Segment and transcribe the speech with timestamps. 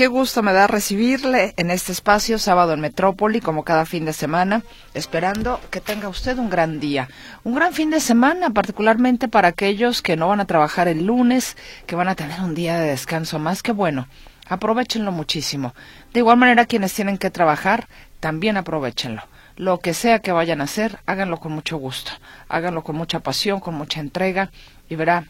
[0.00, 4.14] Qué gusto me da recibirle en este espacio sábado en Metrópoli, como cada fin de
[4.14, 4.62] semana,
[4.94, 7.10] esperando que tenga usted un gran día.
[7.44, 11.54] Un gran fin de semana, particularmente para aquellos que no van a trabajar el lunes,
[11.84, 14.08] que van a tener un día de descanso más que bueno.
[14.48, 15.74] Aprovechenlo muchísimo.
[16.14, 17.86] De igual manera, quienes tienen que trabajar,
[18.20, 19.24] también aprovechenlo.
[19.56, 22.12] Lo que sea que vayan a hacer, háganlo con mucho gusto.
[22.48, 24.50] Háganlo con mucha pasión, con mucha entrega
[24.88, 25.26] y verá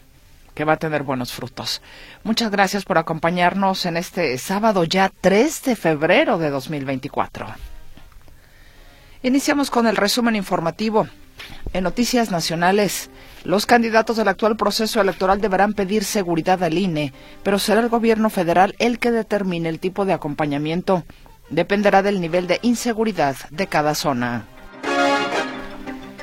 [0.53, 1.81] que va a tener buenos frutos.
[2.23, 7.47] Muchas gracias por acompañarnos en este sábado ya 3 de febrero de 2024.
[9.23, 11.07] Iniciamos con el resumen informativo.
[11.73, 13.09] En noticias nacionales,
[13.43, 18.29] los candidatos del actual proceso electoral deberán pedir seguridad al INE, pero será el gobierno
[18.29, 21.03] federal el que determine el tipo de acompañamiento.
[21.49, 24.45] Dependerá del nivel de inseguridad de cada zona.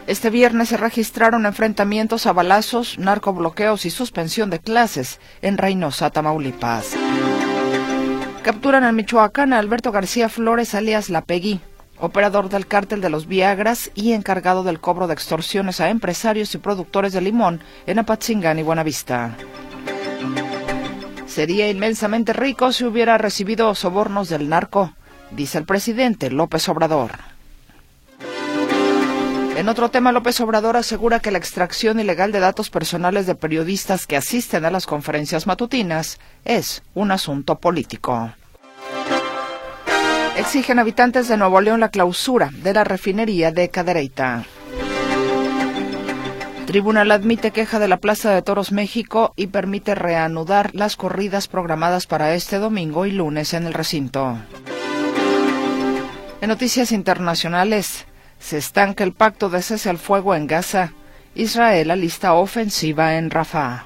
[0.08, 6.96] Este viernes se registraron enfrentamientos a balazos, narcobloqueos y suspensión de clases en Reynosa, Tamaulipas.
[8.40, 11.60] Capturan en Michoacán a Alberto García Flores alias La Pegui,
[11.98, 16.58] operador del cártel de los Viagras y encargado del cobro de extorsiones a empresarios y
[16.58, 19.36] productores de limón en Apatzingán y Buenavista.
[21.26, 24.94] Sería inmensamente rico si hubiera recibido sobornos del narco,
[25.32, 27.10] dice el presidente López Obrador.
[29.58, 34.06] En otro tema, López Obrador asegura que la extracción ilegal de datos personales de periodistas
[34.06, 38.30] que asisten a las conferencias matutinas es un asunto político.
[40.36, 44.44] Exigen habitantes de Nuevo León la clausura de la refinería de Cadereyta.
[46.68, 52.06] Tribunal admite queja de la Plaza de Toros México y permite reanudar las corridas programadas
[52.06, 54.38] para este domingo y lunes en el recinto.
[56.40, 58.06] En noticias internacionales,
[58.38, 60.92] se estanca el pacto de cese al fuego en Gaza.
[61.34, 63.84] Israel alista ofensiva en Rafah.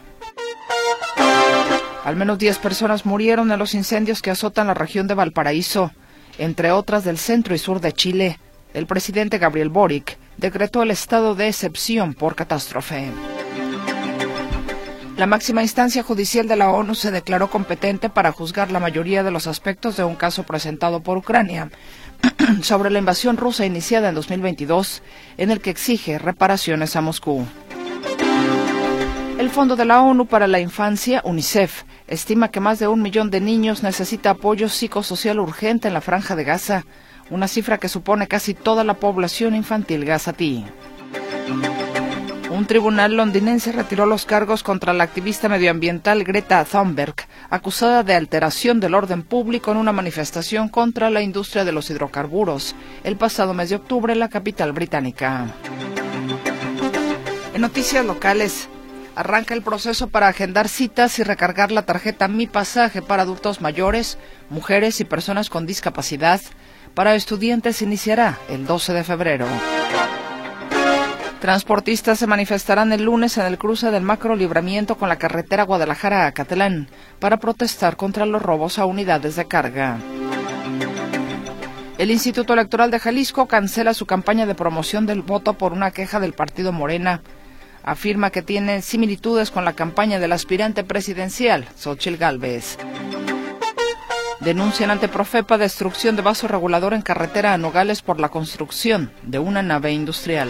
[2.04, 5.92] Al menos 10 personas murieron en los incendios que azotan la región de Valparaíso,
[6.38, 8.38] entre otras del centro y sur de Chile.
[8.74, 13.10] El presidente Gabriel Boric decretó el estado de excepción por catástrofe.
[15.16, 19.30] La máxima instancia judicial de la ONU se declaró competente para juzgar la mayoría de
[19.30, 21.70] los aspectos de un caso presentado por Ucrania
[22.62, 25.02] sobre la invasión rusa iniciada en 2022,
[25.38, 27.46] en el que exige reparaciones a Moscú.
[29.38, 33.30] El Fondo de la ONU para la Infancia, UNICEF, estima que más de un millón
[33.30, 36.84] de niños necesita apoyo psicosocial urgente en la franja de Gaza,
[37.30, 40.64] una cifra que supone casi toda la población infantil gazatí.
[42.62, 47.16] Un tribunal londinense retiró los cargos contra la activista medioambiental Greta Thunberg,
[47.50, 52.76] acusada de alteración del orden público en una manifestación contra la industria de los hidrocarburos
[53.02, 55.48] el pasado mes de octubre en la capital británica.
[57.52, 58.68] En noticias locales,
[59.16, 64.18] arranca el proceso para agendar citas y recargar la tarjeta Mi Pasaje para adultos mayores,
[64.50, 66.40] mujeres y personas con discapacidad.
[66.94, 69.46] Para estudiantes iniciará el 12 de febrero.
[71.42, 76.26] Transportistas se manifestarán el lunes en el cruce del macro libramiento con la carretera Guadalajara
[76.26, 76.88] a Catalán
[77.18, 79.98] para protestar contra los robos a unidades de carga.
[81.98, 86.20] El Instituto Electoral de Jalisco cancela su campaña de promoción del voto por una queja
[86.20, 87.22] del partido Morena.
[87.82, 92.78] Afirma que tiene similitudes con la campaña del aspirante presidencial, Xochil Gálvez.
[94.38, 99.40] Denuncian ante Profepa destrucción de vaso regulador en carretera a Nogales por la construcción de
[99.40, 100.48] una nave industrial.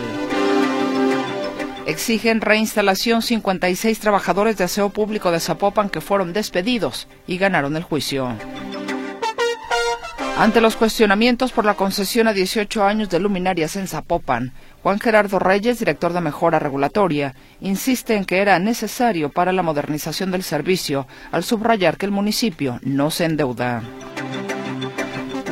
[1.86, 7.82] Exigen reinstalación 56 trabajadores de aseo público de Zapopan que fueron despedidos y ganaron el
[7.82, 8.36] juicio.
[10.38, 15.38] Ante los cuestionamientos por la concesión a 18 años de luminarias en Zapopan, Juan Gerardo
[15.38, 21.06] Reyes, director de Mejora Regulatoria, insiste en que era necesario para la modernización del servicio,
[21.32, 23.82] al subrayar que el municipio no se endeuda.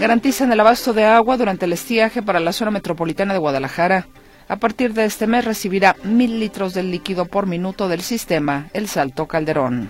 [0.01, 4.07] Garantizan el abasto de agua durante el estiaje para la zona metropolitana de Guadalajara.
[4.51, 8.89] A partir de este mes recibirá mil litros del líquido por minuto del sistema El
[8.89, 9.89] Salto Calderón.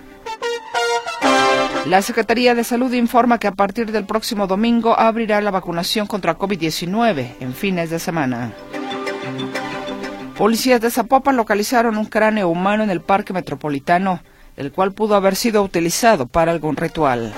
[1.86, 6.36] La Secretaría de Salud informa que a partir del próximo domingo abrirá la vacunación contra
[6.36, 8.52] COVID-19 en fines de semana.
[10.36, 14.20] Policías de Zapopan localizaron un cráneo humano en el Parque Metropolitano,
[14.58, 17.32] el cual pudo haber sido utilizado para algún ritual.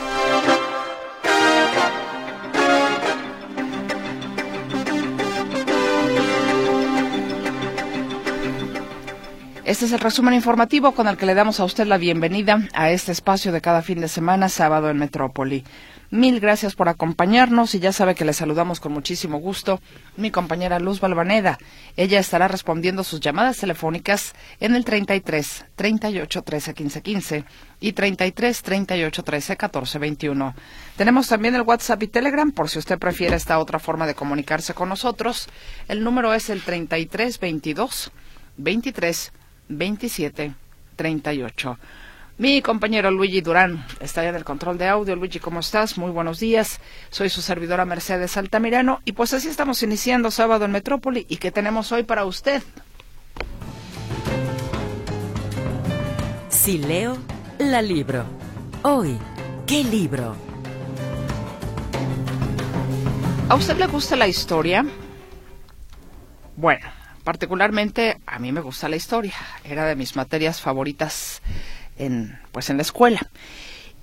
[9.73, 12.91] Este es el resumen informativo con el que le damos a usted la bienvenida a
[12.91, 15.65] este espacio de cada fin de semana, sábado en Metrópoli.
[16.11, 19.81] Mil gracias por acompañarnos y ya sabe que le saludamos con muchísimo gusto
[20.19, 21.57] mi compañera Luz Balvaneda.
[21.97, 27.45] Ella estará respondiendo sus llamadas telefónicas en el 33 38 13 15 15
[27.81, 30.55] y 33 38 13 14 21.
[30.99, 34.75] Tenemos también el WhatsApp y Telegram por si usted prefiere esta otra forma de comunicarse
[34.75, 35.49] con nosotros.
[35.89, 38.13] El número es el 33 22
[38.59, 39.33] 23
[39.79, 40.55] 27
[40.97, 41.79] 38.
[42.39, 45.15] Mi compañero Luigi Durán está ya en el control de audio.
[45.15, 45.99] Luigi, ¿cómo estás?
[45.99, 46.81] Muy buenos días.
[47.11, 51.27] Soy su servidora Mercedes Altamirano y pues así estamos iniciando sábado en Metrópoli.
[51.29, 52.63] ¿Y qué tenemos hoy para usted?
[56.49, 57.19] Si leo,
[57.59, 58.25] la libro.
[58.83, 59.19] Hoy,
[59.67, 60.35] ¿qué libro?
[63.49, 64.85] ¿A usted le gusta la historia?
[66.57, 66.87] Bueno,
[67.25, 69.35] particularmente a mí me gusta la historia.
[69.65, 71.43] Era de mis materias favoritas
[71.97, 73.21] en, pues en la escuela.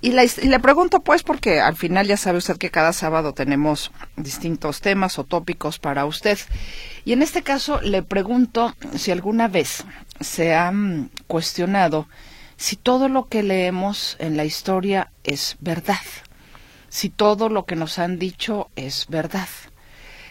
[0.02, 4.80] Y, le pregunto pues porque al final ya sabe usted que cada sábado tenemos distintos
[4.80, 6.38] temas o tópicos para usted.
[7.04, 9.84] Y en este caso le pregunto si alguna vez
[10.20, 10.72] se ha
[11.26, 12.08] cuestionado
[12.56, 15.96] si todo lo que leemos en la historia es verdad,
[16.90, 19.48] si todo lo que nos han dicho es verdad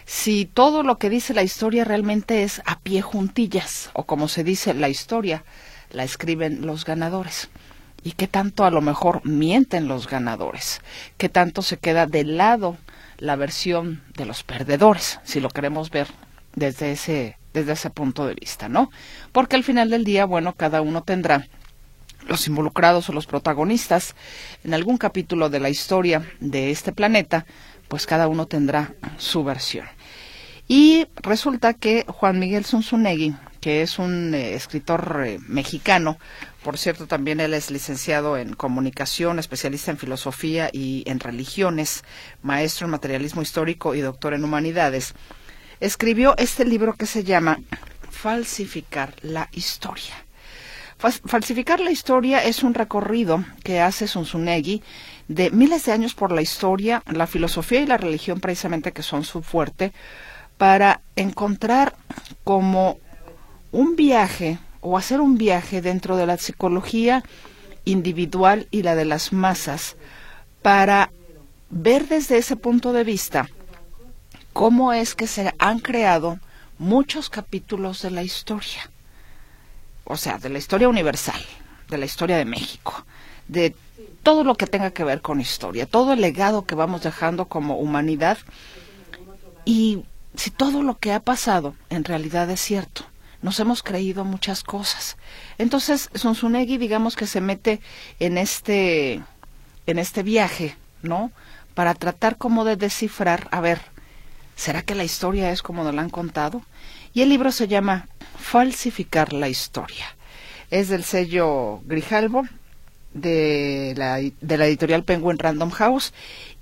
[0.06, 4.44] si todo lo que dice la historia realmente es a pie juntillas, o como se
[4.44, 5.44] dice, la historia
[5.90, 7.50] la escriben los ganadores.
[8.02, 10.80] Y qué tanto a lo mejor mienten los ganadores,
[11.18, 12.78] qué tanto se queda de lado
[13.18, 16.08] la versión de los perdedores, si lo queremos ver
[16.54, 18.90] desde ese, desde ese punto de vista, ¿no?
[19.32, 21.46] Porque al final del día, bueno, cada uno tendrá
[22.26, 24.14] los involucrados o los protagonistas
[24.64, 27.46] en algún capítulo de la historia de este planeta,
[27.90, 29.86] pues cada uno tendrá su versión.
[30.68, 36.16] Y resulta que Juan Miguel Zunzunegui, que es un eh, escritor eh, mexicano,
[36.62, 42.04] por cierto, también él es licenciado en comunicación, especialista en filosofía y en religiones,
[42.42, 45.14] maestro en materialismo histórico y doctor en humanidades,
[45.80, 47.58] escribió este libro que se llama
[48.08, 50.14] Falsificar la historia.
[50.98, 54.82] Falsificar la historia es un recorrido que hace Zunzunegui
[55.30, 59.22] de miles de años por la historia, la filosofía y la religión precisamente que son
[59.22, 59.92] su fuerte,
[60.58, 61.94] para encontrar
[62.42, 62.98] como
[63.70, 67.22] un viaje o hacer un viaje dentro de la psicología
[67.84, 69.94] individual y la de las masas
[70.62, 71.12] para
[71.70, 73.48] ver desde ese punto de vista
[74.52, 76.40] cómo es que se han creado
[76.76, 78.90] muchos capítulos de la historia,
[80.02, 81.40] o sea, de la historia universal,
[81.88, 83.06] de la historia de México,
[83.46, 83.76] de
[84.22, 87.76] todo lo que tenga que ver con historia, todo el legado que vamos dejando como
[87.76, 88.38] humanidad
[89.64, 90.04] y
[90.36, 93.04] si todo lo que ha pasado en realidad es cierto?
[93.42, 95.16] Nos hemos creído muchas cosas.
[95.56, 97.80] Entonces, Sonsunegui, digamos que se mete
[98.18, 99.22] en este,
[99.86, 101.32] en este viaje, ¿no?
[101.74, 103.80] Para tratar como de descifrar, a ver,
[104.56, 106.62] ¿será que la historia es como nos la han contado?
[107.14, 108.08] Y el libro se llama
[108.38, 110.04] Falsificar la historia.
[110.70, 112.44] Es del sello Grijalvo,
[113.14, 116.12] de la, de la editorial Penguin Random House,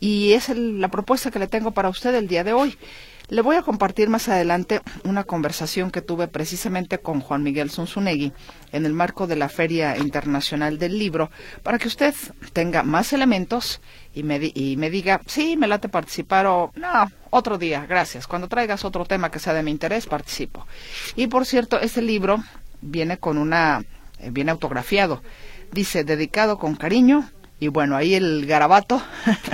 [0.01, 2.77] y es la propuesta que le tengo para usted el día de hoy.
[3.31, 8.33] Le voy a compartir más adelante una conversación que tuve precisamente con Juan Miguel Zunzunegui
[8.73, 11.31] en el marco de la Feria Internacional del Libro
[11.63, 12.15] para que usted
[12.55, 13.83] tenga más elementos
[14.15, 18.27] y me, y me diga, sí, me late participar o no, otro día, gracias.
[18.27, 20.67] Cuando traigas otro tema que sea de mi interés, participo.
[21.15, 22.43] Y por cierto, este libro
[22.81, 23.85] viene con una,
[24.21, 25.23] eh, viene autografiado.
[25.73, 27.29] Dice, dedicado con cariño,
[27.61, 29.03] y bueno, ahí el garabato,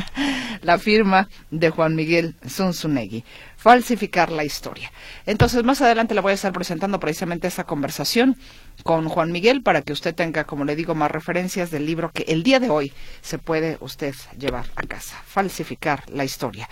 [0.62, 3.24] la firma de Juan Miguel Zunzunegui
[3.64, 4.92] falsificar la historia.
[5.24, 8.36] Entonces, más adelante le voy a estar presentando precisamente esta conversación
[8.82, 12.24] con Juan Miguel para que usted tenga, como le digo, más referencias del libro que
[12.28, 12.92] el día de hoy
[13.22, 15.16] se puede usted llevar a casa.
[15.24, 16.68] Falsificar la historia.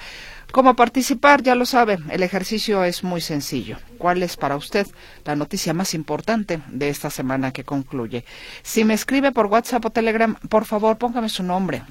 [0.52, 1.42] ¿Cómo participar?
[1.42, 3.78] Ya lo sabe, el ejercicio es muy sencillo.
[3.96, 4.86] ¿Cuál es para usted
[5.24, 8.26] la noticia más importante de esta semana que concluye?
[8.62, 11.82] Si me escribe por WhatsApp o Telegram, por favor, póngame su nombre.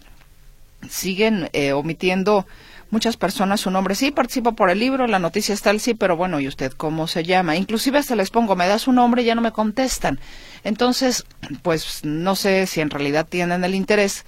[0.88, 2.46] Siguen eh, omitiendo
[2.92, 3.96] muchas personas su nombre.
[3.96, 7.08] Sí, participo por el libro, la noticia está al sí, pero bueno, ¿y usted cómo
[7.08, 7.56] se llama?
[7.56, 10.20] Inclusive hasta les pongo, me da su nombre y ya no me contestan.
[10.64, 11.26] Entonces,
[11.64, 14.24] pues no sé si en realidad tienen el interés.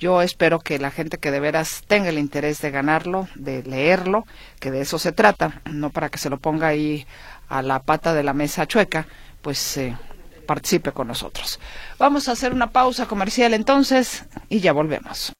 [0.00, 4.26] Yo espero que la gente que de veras tenga el interés de ganarlo, de leerlo,
[4.58, 7.06] que de eso se trata, no para que se lo ponga ahí
[7.50, 9.06] a la pata de la mesa chueca,
[9.42, 9.94] pues eh,
[10.46, 11.60] participe con nosotros.
[11.98, 15.34] Vamos a hacer una pausa comercial entonces y ya volvemos.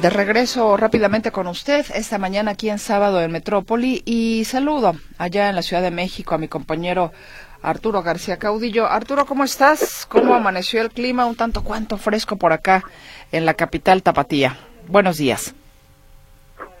[0.00, 5.50] De regreso rápidamente con usted esta mañana aquí en sábado en Metrópoli y saludo allá
[5.50, 7.12] en la Ciudad de México a mi compañero
[7.60, 8.86] Arturo García Caudillo.
[8.86, 10.06] Arturo, ¿cómo estás?
[10.06, 11.26] ¿Cómo amaneció el clima?
[11.26, 12.82] Un tanto cuanto fresco por acá
[13.30, 14.56] en la capital tapatía.
[14.88, 15.54] Buenos días.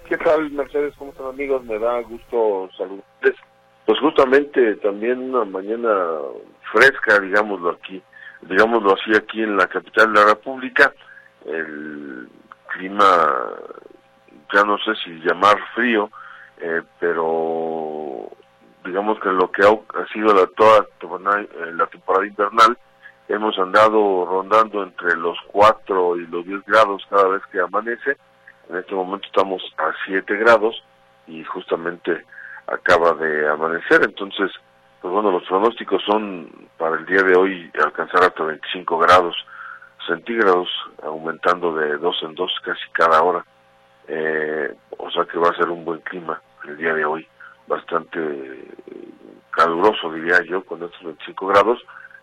[0.08, 0.94] ¿Qué tal, Mercedes?
[0.96, 1.62] ¿Cómo están, amigos?
[1.64, 3.36] Me da gusto saludarles.
[3.84, 5.94] Pues justamente también una mañana
[6.72, 8.02] fresca, digámoslo aquí,
[8.48, 10.94] digámoslo así, aquí en la capital de la República.
[11.44, 12.28] El
[12.70, 13.28] clima,
[14.52, 16.10] ya no sé si llamar frío,
[16.58, 18.28] eh, pero
[18.84, 20.86] digamos que lo que ha, sido la, toda
[21.40, 22.76] eh, la temporada invernal,
[23.28, 28.16] hemos andado rondando entre los 4 y los 10 grados cada vez que amanece.
[28.68, 30.82] En este momento estamos a 7 grados
[31.26, 32.24] y justamente
[32.66, 34.02] acaba de amanecer.
[34.04, 34.50] Entonces,
[35.00, 39.36] pues bueno, los pronósticos son para el día de hoy alcanzar hasta 25 grados
[40.06, 40.68] centígrados,
[41.02, 43.44] aumentando de dos en dos casi cada hora.
[44.08, 47.26] Eh, o sea que va a ser un buen clima el día de hoy,
[47.66, 48.18] bastante
[49.50, 51.78] caluroso diría yo, con estos 25 grados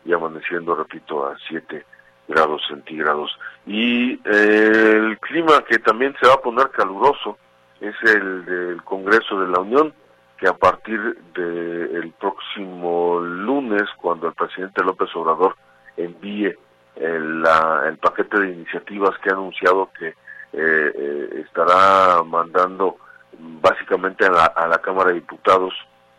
[0.05, 1.86] y amaneciendo, repito, a 7
[2.27, 3.38] grados centígrados.
[3.65, 7.38] Y eh, el clima que también se va a poner caluroso
[7.79, 9.93] es el del Congreso de la Unión,
[10.38, 11.00] que a partir
[11.34, 15.55] del próximo lunes, cuando el presidente López Obrador
[15.96, 16.55] envíe
[17.00, 17.46] el,
[17.86, 20.16] el paquete de iniciativas que ha anunciado que eh,
[20.54, 22.98] eh, estará mandando
[23.38, 25.74] básicamente a la, a la Cámara de Diputados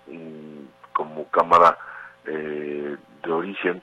[0.06, 1.76] mm, como Cámara
[2.26, 3.82] eh, de origen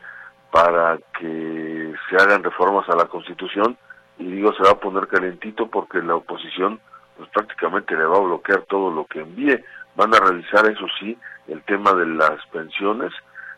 [0.51, 3.77] para que se hagan reformas a la Constitución
[4.17, 6.79] y digo se va a poner calentito porque la oposición
[7.17, 9.63] pues prácticamente le va a bloquear todo lo que envíe.
[9.95, 13.11] Van a revisar eso sí el tema de las pensiones,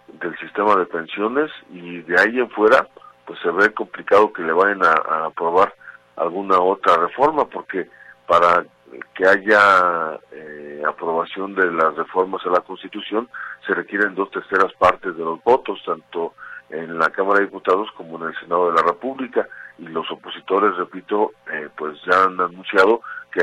[0.07, 2.87] del sistema de pensiones y de ahí en fuera
[3.27, 5.75] pues se ve complicado que le vayan a, aprobar
[6.15, 7.87] alguna otra reforma porque
[8.25, 8.65] para
[9.13, 13.29] que haya eh, aprobación de las reformas a la Constitución
[13.67, 16.33] se requieren dos terceras partes de los votos, tanto
[16.69, 20.75] en la Cámara de Diputados como en el Senado de la República y los opositores,
[20.77, 23.41] repito, eh, pues ya han anunciado que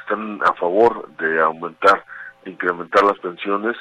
[0.00, 2.04] están a favor de aumentar,
[2.46, 3.76] incrementar las pensiones,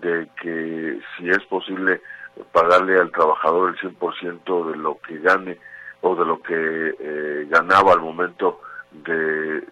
[0.00, 2.02] de que si es posible
[2.52, 5.58] pagarle al trabajador el 100% de lo que gane
[6.00, 8.60] o de lo que eh, ganaba al momento
[8.92, 9.64] de,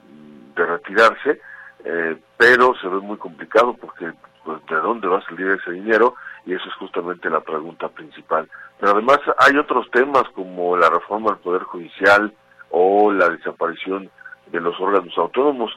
[0.57, 1.41] retirarse,
[1.85, 4.13] eh, pero se ve muy complicado porque
[4.45, 6.15] pues, de dónde va a salir ese dinero
[6.47, 8.49] y eso es justamente la pregunta principal.
[8.79, 12.33] Pero además hay otros temas como la reforma del Poder Judicial
[12.71, 14.11] o la desaparición
[14.47, 15.73] de los órganos autónomos,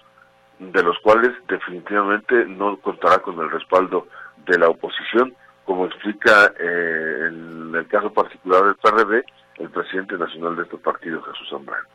[0.60, 4.08] de los cuales definitivamente no contará con el respaldo
[4.46, 5.36] de la oposición
[5.68, 9.24] como explica eh, en el caso particular del PRD,
[9.58, 11.88] el presidente nacional de este partido, Jesús Zambrano.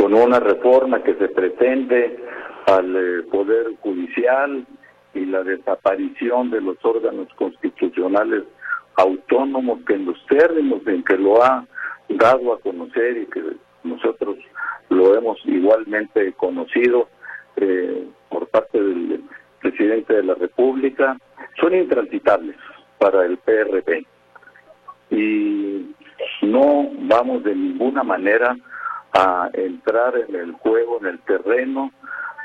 [0.00, 2.18] Con una reforma que se pretende
[2.66, 4.66] al eh, Poder Judicial
[5.14, 8.42] y la desaparición de los órganos constitucionales
[8.96, 11.64] autónomos que en los términos en que lo ha
[12.08, 13.42] dado a conocer y que
[13.84, 14.36] nosotros
[14.88, 17.08] lo hemos igualmente conocido
[17.56, 19.22] eh, por parte del
[19.60, 21.16] presidente de la República,
[21.60, 22.56] son intransitables
[22.98, 24.06] para el PRB.
[25.10, 25.94] Y
[26.42, 28.56] no vamos de ninguna manera
[29.12, 31.92] a entrar en el juego, en el terreno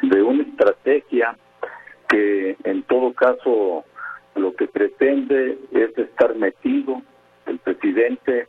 [0.01, 1.35] de una estrategia
[2.09, 3.83] que en todo caso
[4.35, 7.01] lo que pretende es estar metido
[7.45, 8.47] el presidente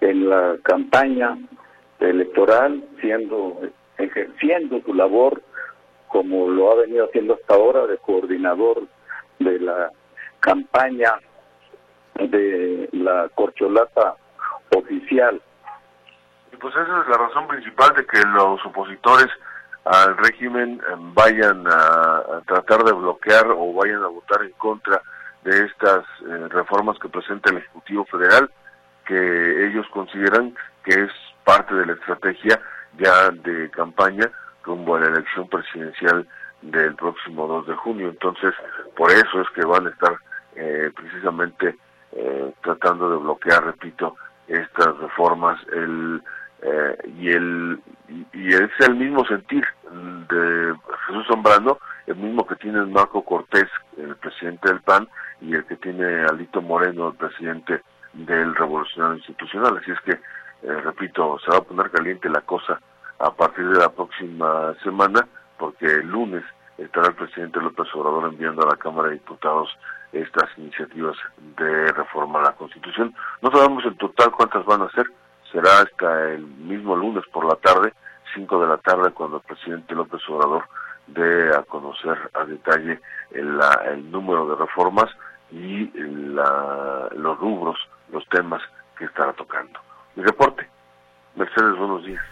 [0.00, 1.36] en la campaña
[2.00, 3.60] electoral, siendo
[3.98, 5.42] ejerciendo su labor
[6.08, 8.82] como lo ha venido haciendo hasta ahora de coordinador
[9.38, 9.90] de la
[10.40, 11.12] campaña
[12.14, 14.14] de la corcholata
[14.74, 15.40] oficial.
[16.52, 19.28] Y pues esa es la razón principal de que los opositores
[19.84, 25.00] al régimen em, vayan a, tratar de bloquear o vayan a votar en contra
[25.44, 28.50] de estas eh, reformas que presenta el Ejecutivo Federal,
[29.04, 31.10] que ellos consideran que es
[31.44, 32.60] parte de la estrategia
[32.98, 34.28] ya de campaña
[34.66, 36.26] rumbo a la elección presidencial
[36.62, 38.08] del próximo 2 de junio.
[38.08, 38.52] Entonces,
[38.96, 40.16] por eso es que van a estar
[40.56, 41.76] eh, precisamente
[42.12, 44.16] eh, tratando de bloquear, repito,
[44.48, 45.58] estas reformas.
[45.72, 46.22] El,
[46.62, 47.80] eh, y, el,
[48.32, 49.64] y, es el mismo sentir
[50.28, 50.74] de
[51.06, 55.08] Jesús Zambrano, el mismo que tiene Marco Cortés, el presidente del PAN,
[55.40, 57.82] y el que tiene Alito Moreno, el presidente
[58.14, 59.78] del Revolucionario Institucional.
[59.78, 60.18] Así es que,
[60.62, 62.80] repito, se va a poner caliente la cosa
[63.18, 65.26] a partir de la próxima semana,
[65.58, 66.44] porque el lunes
[66.78, 69.68] estará el presidente López Obrador enviando a la Cámara de Diputados
[70.12, 71.16] estas iniciativas
[71.56, 73.14] de reforma a la Constitución.
[73.42, 75.06] No sabemos en total cuántas van a ser,
[75.50, 77.92] será hasta el mismo lunes por la tarde
[78.34, 80.64] 5 de la tarde cuando el presidente López Obrador
[81.06, 85.10] dé a conocer a detalle el, el número de reformas
[85.50, 87.78] y la, los rubros,
[88.10, 88.62] los temas
[88.98, 89.78] que estará tocando.
[90.14, 90.68] Mi reporte.
[91.34, 92.22] Mercedes, buenos días.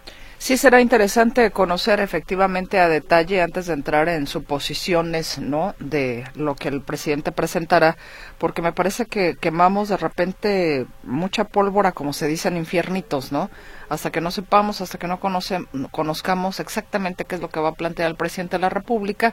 [0.45, 5.75] Sí, será interesante conocer efectivamente a detalle antes de entrar en suposiciones, ¿no?
[5.79, 7.97] De lo que el presidente presentará,
[8.37, 13.49] porque me parece que quemamos de repente mucha pólvora, como se dice en infiernitos, ¿no?
[13.89, 15.19] Hasta que no sepamos, hasta que no
[15.91, 19.33] conozcamos exactamente qué es lo que va a plantear el presidente de la República,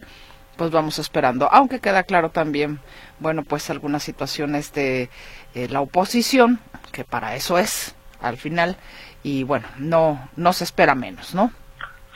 [0.56, 1.50] pues vamos esperando.
[1.52, 2.80] Aunque queda claro también,
[3.20, 5.10] bueno, pues algunas situaciones de
[5.56, 6.62] eh, la oposición,
[6.94, 8.78] que para eso es, al final,
[9.24, 11.52] y bueno, no, no se espera menos, ¿no?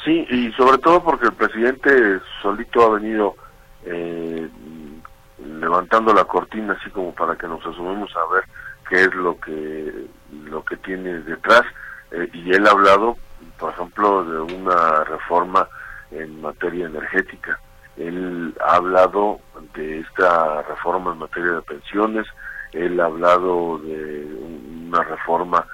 [0.03, 3.35] Sí, y sobre todo porque el presidente solito ha venido
[3.85, 4.47] eh,
[5.43, 8.43] levantando la cortina así como para que nos asumamos a ver
[8.89, 10.07] qué es lo que
[10.43, 11.63] lo que tiene detrás
[12.11, 13.17] eh, y él ha hablado
[13.59, 15.67] por ejemplo de una reforma
[16.11, 17.59] en materia energética
[17.97, 19.39] él ha hablado
[19.73, 22.27] de esta reforma en materia de pensiones
[22.73, 24.25] él ha hablado de
[24.87, 25.65] una reforma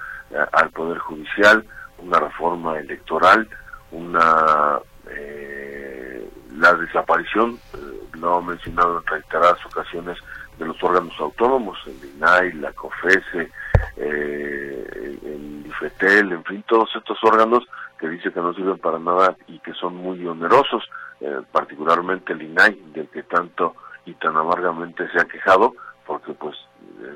[0.52, 1.64] al Poder Judicial,
[1.98, 3.48] una reforma electoral,
[3.90, 6.28] una eh,
[6.62, 7.78] la desaparición, eh,
[8.14, 10.18] lo he mencionado en reiteradas ocasiones,
[10.58, 13.50] de los órganos autónomos, el INAI, la COFESE,
[13.96, 17.64] eh, el IFETEL, en fin, todos estos órganos
[17.98, 20.84] que dice que no sirven para nada y que son muy onerosos,
[21.20, 23.74] eh, particularmente el INAI, del que tanto
[24.04, 25.74] y tan amargamente se ha quejado,
[26.06, 26.56] porque pues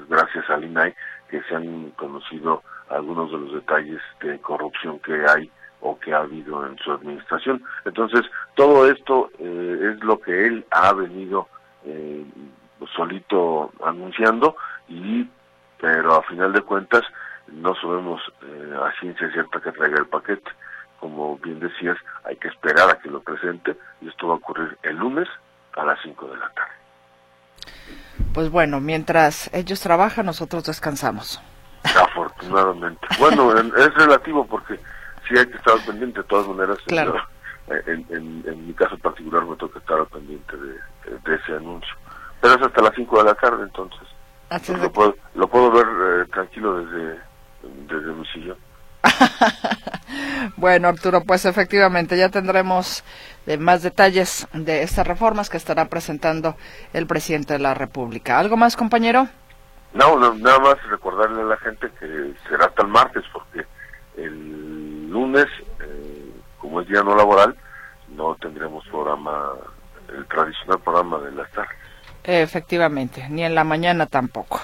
[0.09, 0.95] gracias al INAI
[1.29, 6.19] que se han conocido algunos de los detalles de corrupción que hay o que ha
[6.19, 7.63] habido en su administración.
[7.85, 8.23] Entonces,
[8.55, 11.49] todo esto eh, es lo que él ha venido
[11.85, 12.25] eh,
[12.95, 14.57] solito anunciando
[14.89, 15.29] y
[15.79, 17.03] pero a final de cuentas
[17.49, 20.51] no sabemos eh, a ciencia cierta que traiga el paquete.
[20.99, 24.77] Como bien decías, hay que esperar a que lo presente y esto va a ocurrir
[24.83, 25.29] el lunes
[25.75, 26.86] a las 5 de la tarde.
[28.33, 31.41] Pues bueno, mientras ellos trabajan, nosotros descansamos.
[31.85, 33.07] Afortunadamente.
[33.19, 34.79] Bueno, es relativo porque
[35.29, 36.79] sí hay que estar pendiente de todas maneras.
[36.87, 37.17] Claro.
[37.69, 41.95] En, en, mi caso particular me toca estar pendiente de, ese anuncio.
[42.41, 44.09] Pero es hasta las 5 de la tarde, entonces.
[44.81, 47.19] lo, puedo, lo puedo ver eh, tranquilo desde,
[47.89, 48.57] desde mi sillón.
[50.57, 53.05] bueno, Arturo, pues efectivamente ya tendremos
[53.47, 56.57] eh, más detalles de estas reformas que estará presentando
[56.93, 58.39] el presidente de la República.
[58.39, 59.29] ¿Algo más, compañero?
[59.95, 63.65] No, nada más recordarle a la gente que será hasta el martes, porque
[64.17, 65.47] el lunes,
[65.81, 67.57] eh, como es día no laboral,
[68.09, 69.53] no tendremos programa,
[70.15, 71.77] el tradicional programa de las tardes.
[72.25, 74.61] Efectivamente, ni en la mañana tampoco.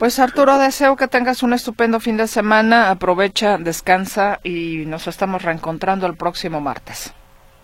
[0.00, 5.42] Pues Arturo, deseo que tengas un estupendo fin de semana, aprovecha, descansa y nos estamos
[5.42, 7.12] reencontrando el próximo martes.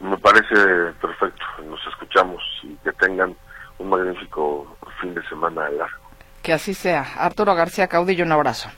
[0.00, 0.54] Me parece
[1.00, 3.34] perfecto, nos escuchamos y que tengan
[3.78, 5.96] un magnífico fin de semana largo.
[6.42, 7.06] Que así sea.
[7.16, 8.68] Arturo García Caudillo, un abrazo.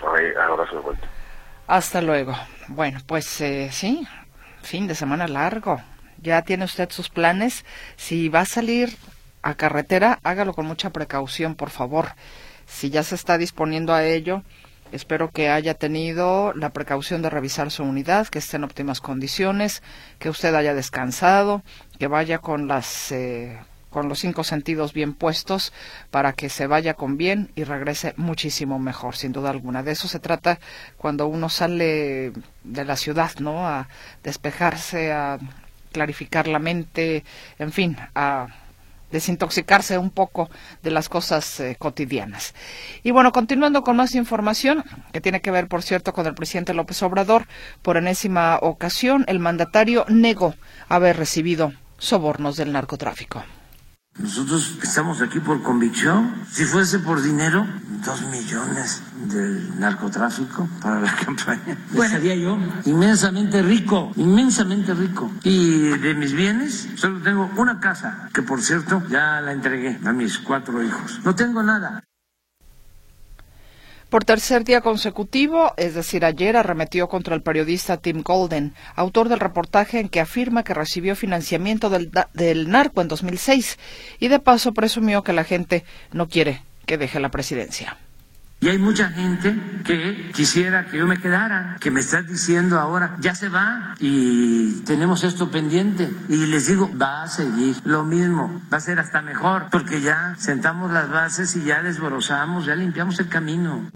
[0.00, 1.06] un abrazo de vuelta.
[1.66, 2.32] Hasta luego.
[2.68, 4.08] Bueno, pues eh, sí,
[4.62, 5.82] fin de semana largo.
[6.22, 7.66] Ya tiene usted sus planes.
[7.96, 8.96] Si va a salir
[9.42, 12.06] a carretera, hágalo con mucha precaución, por favor.
[12.66, 14.42] Si ya se está disponiendo a ello,
[14.92, 19.82] espero que haya tenido la precaución de revisar su unidad, que esté en óptimas condiciones,
[20.18, 21.62] que usted haya descansado,
[21.98, 23.58] que vaya con las eh,
[23.96, 25.72] con los cinco sentidos bien puestos
[26.10, 29.82] para que se vaya con bien y regrese muchísimo mejor, sin duda alguna.
[29.82, 30.58] De eso se trata
[30.98, 33.66] cuando uno sale de la ciudad, ¿no?
[33.66, 33.88] A
[34.22, 35.38] despejarse, a
[35.92, 37.24] clarificar la mente,
[37.58, 38.48] en fin, a
[39.10, 40.50] desintoxicarse un poco
[40.82, 42.54] de las cosas eh, cotidianas.
[43.02, 46.74] Y bueno, continuando con más información, que tiene que ver, por cierto, con el presidente
[46.74, 47.46] López Obrador,
[47.82, 50.54] por enésima ocasión, el mandatario negó
[50.88, 53.42] haber recibido sobornos del narcotráfico.
[54.18, 56.32] Nosotros estamos aquí por convicción.
[56.50, 57.66] Si fuese por dinero,
[58.04, 61.76] dos millones del narcotráfico para la campaña.
[61.92, 65.30] Bueno, sería yo inmensamente rico, inmensamente rico.
[65.42, 70.12] Y de mis bienes, solo tengo una casa, que por cierto ya la entregué a
[70.12, 71.20] mis cuatro hijos.
[71.24, 72.02] No tengo nada.
[74.16, 79.40] Por tercer día consecutivo, es decir, ayer arremetió contra el periodista Tim Golden, autor del
[79.40, 83.78] reportaje en que afirma que recibió financiamiento del, del narco en 2006
[84.18, 87.98] y de paso presumió que la gente no quiere que deje la presidencia.
[88.58, 93.18] Y hay mucha gente que quisiera que yo me quedara, que me estás diciendo ahora,
[93.20, 96.10] ya se va y tenemos esto pendiente.
[96.30, 100.36] Y les digo, va a seguir lo mismo, va a ser hasta mejor, porque ya
[100.38, 103.90] sentamos las bases y ya desborozamos, ya limpiamos el camino.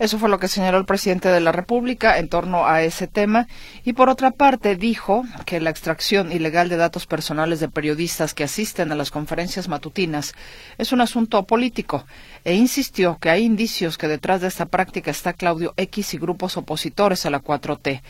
[0.00, 3.46] Eso fue lo que señaló el presidente de la República en torno a ese tema.
[3.84, 8.42] Y por otra parte, dijo que la extracción ilegal de datos personales de periodistas que
[8.42, 10.32] asisten a las conferencias matutinas
[10.78, 12.06] es un asunto político
[12.44, 16.56] e insistió que hay indicios que detrás de esta práctica está Claudio X y grupos
[16.56, 18.00] opositores a la 4T.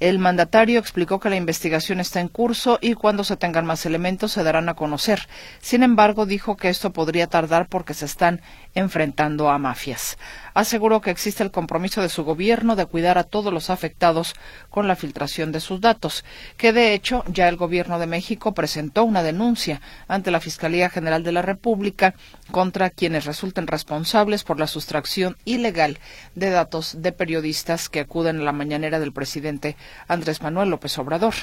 [0.00, 4.32] El mandatario explicó que la investigación está en curso y cuando se tengan más elementos
[4.32, 5.28] se darán a conocer.
[5.60, 8.40] Sin embargo, dijo que esto podría tardar porque se están
[8.74, 10.18] enfrentando a mafias.
[10.52, 14.34] Aseguró que existe el compromiso de su gobierno de cuidar a todos los afectados
[14.70, 16.24] con la filtración de sus datos,
[16.56, 21.22] que de hecho ya el gobierno de México presentó una denuncia ante la Fiscalía General
[21.22, 22.14] de la República
[22.50, 25.98] contra quienes resulten responsables por la sustracción ilegal
[26.34, 29.76] de datos de periodistas que acuden a la mañanera del presidente
[30.08, 31.34] Andrés Manuel López Obrador.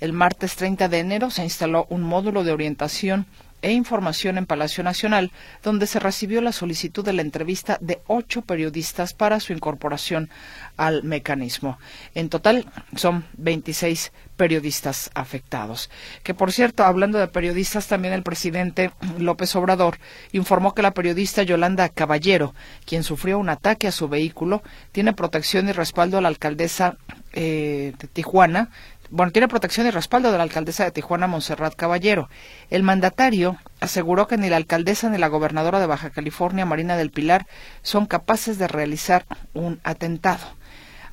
[0.00, 3.26] El martes 30 de enero se instaló un módulo de orientación
[3.62, 8.42] e Información en Palacio Nacional, donde se recibió la solicitud de la entrevista de ocho
[8.42, 10.30] periodistas para su incorporación
[10.76, 11.78] al mecanismo.
[12.14, 12.66] En total
[12.96, 15.90] son 26 periodistas afectados.
[16.22, 19.98] Que por cierto, hablando de periodistas, también el presidente López Obrador
[20.32, 22.54] informó que la periodista Yolanda Caballero,
[22.86, 26.96] quien sufrió un ataque a su vehículo, tiene protección y respaldo a la alcaldesa
[27.32, 28.70] eh, de Tijuana,
[29.10, 32.28] bueno, tiene protección y respaldo de la alcaldesa de Tijuana, Montserrat Caballero.
[32.68, 37.10] El mandatario aseguró que ni la alcaldesa ni la gobernadora de Baja California, Marina del
[37.10, 37.46] Pilar,
[37.82, 40.44] son capaces de realizar un atentado.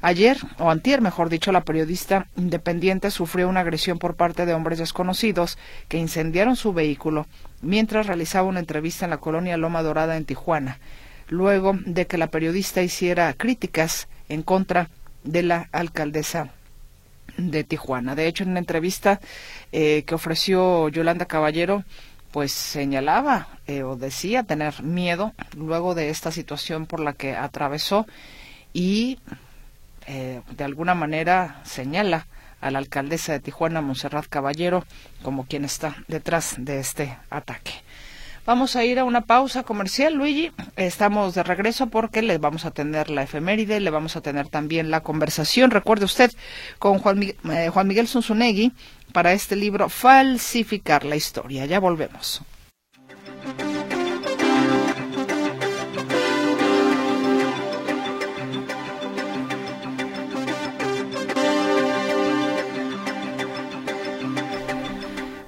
[0.01, 4.77] Ayer, o antier, mejor dicho, la periodista independiente sufrió una agresión por parte de hombres
[4.77, 7.27] desconocidos que incendiaron su vehículo
[7.61, 10.79] mientras realizaba una entrevista en la colonia Loma Dorada en Tijuana,
[11.29, 14.89] luego de que la periodista hiciera críticas en contra
[15.23, 16.51] de la alcaldesa
[17.37, 18.15] de Tijuana.
[18.15, 19.19] De hecho, en una entrevista
[19.71, 21.83] eh, que ofreció Yolanda Caballero,
[22.31, 28.05] pues señalaba eh, o decía tener miedo luego de esta situación por la que atravesó
[28.73, 29.19] y
[30.07, 32.27] eh, de alguna manera señala
[32.59, 34.83] a la alcaldesa de Tijuana, Monserrat Caballero,
[35.23, 37.71] como quien está detrás de este ataque.
[38.45, 40.51] Vamos a ir a una pausa comercial, Luigi.
[40.75, 44.91] Estamos de regreso porque les vamos a tener la efeméride, le vamos a tener también
[44.91, 46.31] la conversación, recuerde usted,
[46.77, 48.71] con Juan, Miguel, eh, Juan Miguel Zunzunegui
[49.13, 51.65] para este libro Falsificar la historia.
[51.65, 52.43] Ya volvemos.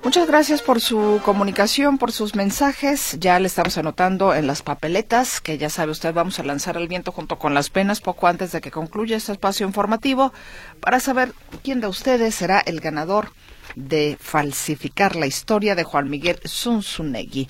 [0.08, 3.18] Muchas gracias por su comunicación, por sus mensajes.
[3.20, 6.88] Ya le estamos anotando en las papeletas que ya sabe usted vamos a lanzar al
[6.88, 10.32] viento junto con las penas poco antes de que concluya este espacio informativo
[10.80, 13.34] para saber quién de ustedes será el ganador
[13.76, 17.50] de falsificar la historia de Juan Miguel Zunzunegui.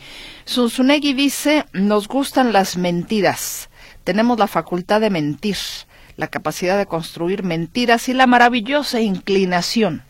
[0.50, 3.70] Zunzunegui dice, nos gustan las mentiras,
[4.04, 5.58] tenemos la facultad de mentir,
[6.15, 10.02] la capacidad de construir mentiras y la maravillosa inclinación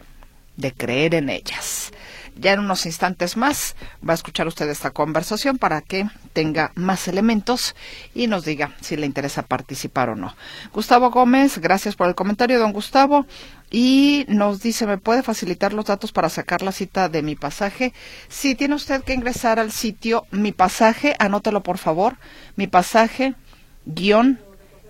[0.56, 1.92] de creer en ellas.
[2.40, 3.76] Ya en unos instantes más
[4.08, 7.76] va a escuchar usted esta conversación para que tenga más elementos
[8.14, 10.36] y nos diga si le interesa participar o no.
[10.74, 13.26] Gustavo Gómez, gracias por el comentario, don Gustavo.
[13.70, 17.92] Y nos dice, ¿me puede facilitar los datos para sacar la cita de mi pasaje?
[18.30, 22.16] Si tiene usted que ingresar al sitio Mi Pasaje, anótelo por favor.
[22.56, 23.36] Mi Pasaje,
[23.86, 24.40] guion,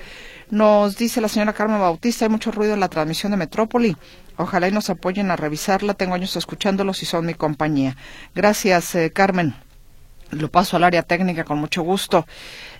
[0.50, 3.96] Nos dice la señora Carmen Bautista, hay mucho ruido en la transmisión de Metrópoli.
[4.36, 5.94] Ojalá y nos apoyen a revisarla.
[5.94, 7.96] Tengo años escuchándolos y son mi compañía.
[8.34, 9.54] Gracias, eh, Carmen.
[10.30, 12.26] Lo paso al área técnica con mucho gusto.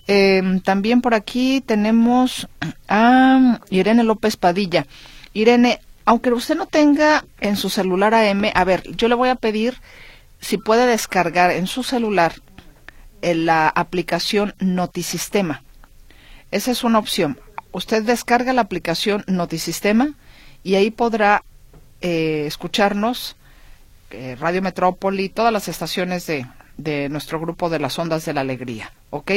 [0.08, 2.48] Em, también por aquí tenemos
[2.88, 4.86] a Irene López Padilla.
[5.32, 9.36] Irene, aunque usted no tenga en su celular AM, a ver, yo le voy a
[9.36, 9.76] pedir
[10.40, 12.34] si puede descargar en su celular
[13.22, 15.62] eh, la aplicación Notisistema.
[16.50, 17.38] Esa es una opción.
[17.72, 20.14] Usted descarga la aplicación Notisistema
[20.62, 21.44] y ahí podrá
[22.00, 23.36] eh, escucharnos,
[24.10, 28.40] eh, Radio Metrópoli, todas las estaciones de, de nuestro grupo de las ondas de la
[28.40, 29.32] alegría, ¿ok?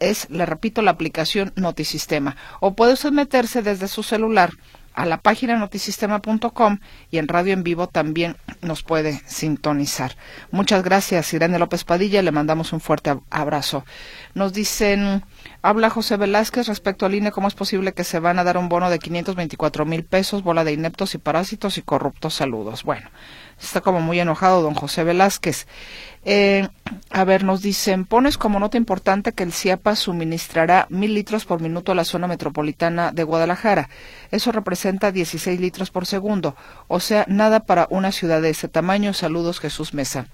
[0.00, 2.36] Es, le repito, la aplicación Notisistema.
[2.60, 4.50] O puede usted meterse desde su celular
[4.94, 6.78] a la página notisistema.com
[7.10, 10.16] y en radio en vivo también nos puede sintonizar.
[10.50, 13.84] Muchas gracias, Irene López Padilla, le mandamos un fuerte abrazo.
[14.34, 15.22] Nos dicen
[15.62, 18.70] Habla José Velázquez respecto al INE, cómo es posible que se van a dar un
[18.70, 22.82] bono de 524 mil pesos, bola de ineptos y parásitos y corruptos saludos.
[22.82, 23.10] Bueno,
[23.60, 25.66] está como muy enojado don José Velázquez.
[26.24, 26.68] Eh,
[27.10, 31.60] a ver, nos dicen, pones como nota importante que el CIAPA suministrará mil litros por
[31.60, 33.88] minuto a la zona metropolitana de Guadalajara.
[34.30, 36.56] Eso representa 16 litros por segundo,
[36.88, 39.14] o sea, nada para una ciudad de ese tamaño.
[39.14, 40.26] Saludos, Jesús Mesa.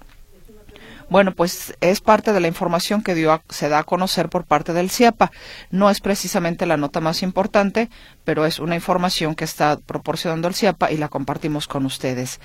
[1.09, 4.73] Bueno, pues es parte de la información que dio se da a conocer por parte
[4.73, 5.31] del CIAPA.
[5.71, 7.89] No es precisamente la nota más importante,
[8.25, 12.41] pero es una información que está proporcionando el CIAPA y la compartimos con ustedes.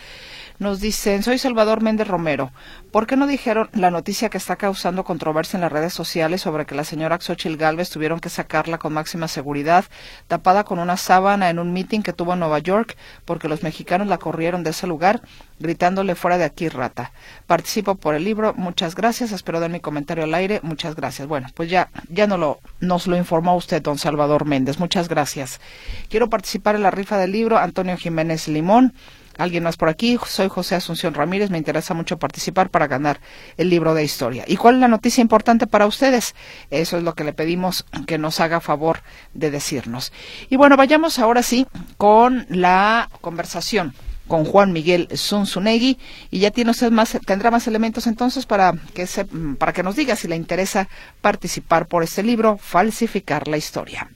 [0.60, 2.52] Nos dicen, soy Salvador Méndez Romero.
[2.92, 6.64] ¿Por qué no dijeron la noticia que está causando controversia en las redes sociales sobre
[6.64, 9.86] que la señora Xochil Galvez tuvieron que sacarla con máxima seguridad,
[10.28, 14.06] tapada con una sábana en un meeting que tuvo en Nueva York, porque los mexicanos
[14.06, 15.22] la corrieron de ese lugar,
[15.62, 17.12] gritándole fuera de aquí, rata?
[17.46, 21.28] Participo por el libro, muchas gracias, espero dar mi comentario al aire, muchas gracias.
[21.28, 25.60] Bueno, pues ya, ya no lo, nos lo informó usted, don Salvador Méndez, muchas gracias.
[26.08, 28.92] Quiero participar en la rifa del libro, Antonio Jiménez Limón.
[29.38, 33.20] Alguien más por aquí, soy José Asunción Ramírez, me interesa mucho participar para ganar
[33.56, 34.44] el libro de historia.
[34.46, 36.34] ¿Y cuál es la noticia importante para ustedes?
[36.70, 39.00] Eso es lo que le pedimos que nos haga favor
[39.32, 40.12] de decirnos.
[40.50, 43.94] Y bueno, vayamos ahora sí con la conversación
[44.32, 45.98] con Juan Miguel Zunzunegui
[46.30, 49.94] y ya tiene usted más, tendrá más elementos entonces para que, se, para que nos
[49.94, 50.88] diga si le interesa
[51.20, 54.08] participar por este libro, Falsificar la Historia.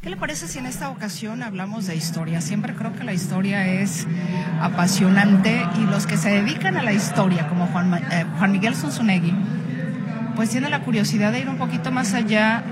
[0.00, 2.40] ¿Qué le parece si en esta ocasión hablamos de historia?
[2.40, 4.06] Siempre creo que la historia es
[4.62, 9.34] apasionante y los que se dedican a la historia, como Juan, eh, Juan Miguel Zunzunegui,
[10.34, 12.64] pues tiene la curiosidad de ir un poquito más allá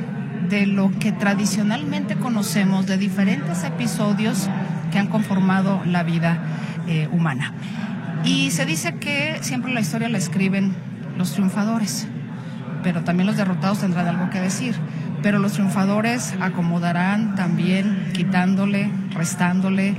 [0.49, 4.49] de lo que tradicionalmente conocemos de diferentes episodios
[4.91, 6.39] que han conformado la vida
[6.87, 7.53] eh, humana.
[8.25, 10.75] Y se dice que siempre la historia la escriben
[11.17, 12.07] los triunfadores,
[12.83, 14.77] pero también los derrotados tendrán algo que decir
[15.23, 19.95] pero los triunfadores acomodarán también quitándole, restándole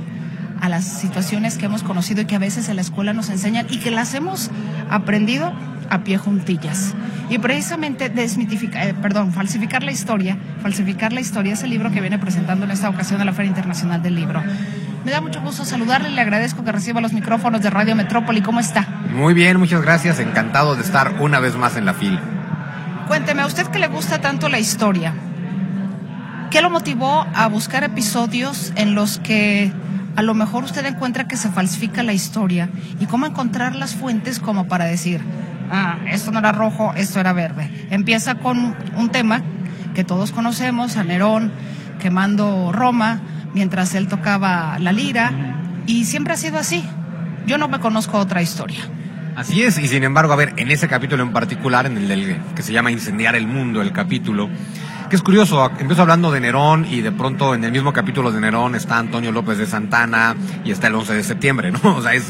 [0.60, 3.66] a las situaciones que hemos conocido y que a veces en la escuela nos enseñan
[3.70, 4.50] y que las hemos
[4.90, 5.52] aprendido
[5.90, 6.94] a pie juntillas.
[7.30, 12.00] Y precisamente desmitificar, eh, perdón, falsificar la historia, falsificar la historia es el libro que
[12.00, 14.42] viene presentando en esta ocasión a la Feria Internacional del Libro.
[15.04, 18.40] Me da mucho gusto saludarle y le agradezco que reciba los micrófonos de Radio Metrópoli.
[18.40, 18.86] ¿Cómo está?
[19.14, 20.18] Muy bien, muchas gracias.
[20.18, 22.20] Encantado de estar una vez más en la fila.
[23.06, 25.12] Cuénteme, a usted que le gusta tanto la historia,
[26.50, 29.72] ¿qué lo motivó a buscar episodios en los que
[30.16, 34.38] a lo mejor usted encuentra que se falsifica la historia y cómo encontrar las fuentes
[34.38, 35.20] como para decir,
[35.74, 37.88] ah, esto no era rojo, esto era verde?
[37.90, 39.42] Empieza con un tema
[39.94, 41.52] que todos conocemos, a Nerón
[42.00, 43.20] quemando Roma
[43.54, 45.32] mientras él tocaba la lira
[45.86, 46.84] y siempre ha sido así.
[47.46, 48.80] Yo no me conozco otra historia.
[49.36, 52.38] Así es, y sin embargo, a ver, en ese capítulo en particular, en el del,
[52.54, 54.48] que se llama Incendiar el Mundo, el capítulo,
[55.10, 58.40] que es curioso, empiezo hablando de Nerón y de pronto en el mismo capítulo de
[58.40, 61.80] Nerón está Antonio López de Santana y está el 11 de septiembre, ¿no?
[61.96, 62.24] O sea, es,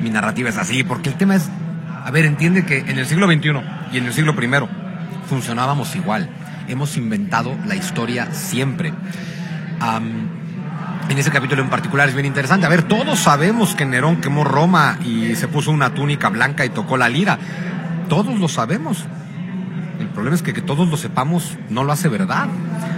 [0.00, 1.48] mi narrativa es así, porque el tema es,
[2.04, 3.50] a ver, entiende que en el siglo XXI
[3.92, 6.28] y en el siglo I funcionábamos igual.
[6.68, 8.92] Hemos inventado la historia siempre
[11.08, 12.66] en ese capítulo en particular es bien interesante.
[12.66, 16.70] A ver, todos sabemos que Nerón quemó Roma y se puso una túnica blanca y
[16.70, 17.38] tocó la lira.
[18.08, 19.04] Todos lo sabemos.
[20.00, 22.46] El problema es que que todos lo sepamos no lo hace verdad.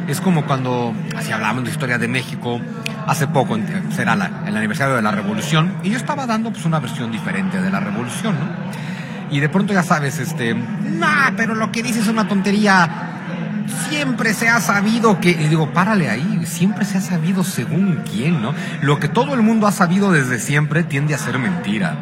[0.09, 2.61] Es como cuando, así hablamos de historia de México,
[3.07, 3.59] hace poco,
[3.91, 4.15] será
[4.47, 7.81] el aniversario de la Revolución, y yo estaba dando pues una versión diferente de la
[7.81, 8.94] Revolución, ¿no?
[9.35, 14.33] Y de pronto ya sabes, este, nah, pero lo que dices es una tontería siempre
[14.33, 18.55] se ha sabido que, y digo, párale ahí, siempre se ha sabido según quién, ¿no?
[18.81, 21.97] Lo que todo el mundo ha sabido desde siempre tiende a ser mentira,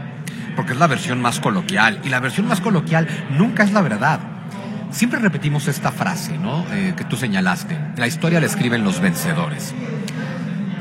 [0.57, 4.21] porque es la versión más coloquial, y la versión más coloquial nunca es la verdad.
[4.91, 6.67] Siempre repetimos esta frase, ¿no?
[6.71, 9.75] Eh, que tú señalaste, la historia la escriben los vencedores.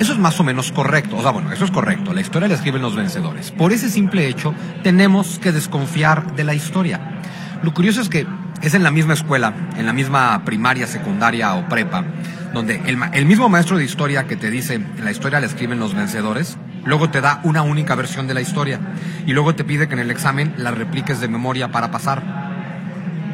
[0.02, 2.56] Eso es más o menos correcto, o sea, bueno, eso es correcto, la historia la
[2.56, 3.52] escriben los vencedores.
[3.52, 7.20] Por ese simple hecho, tenemos que desconfiar de la historia.
[7.62, 8.26] Lo curioso es que
[8.64, 12.04] es en la misma escuela, en la misma primaria, secundaria o prepa,
[12.52, 16.58] donde el, mismo maestro de historia que te dice la historia la escriben los vencedores,
[16.84, 18.80] luego te da una única versión de la historia
[19.28, 22.51] y luego te pide que en el examen la repliques de memoria para pasar.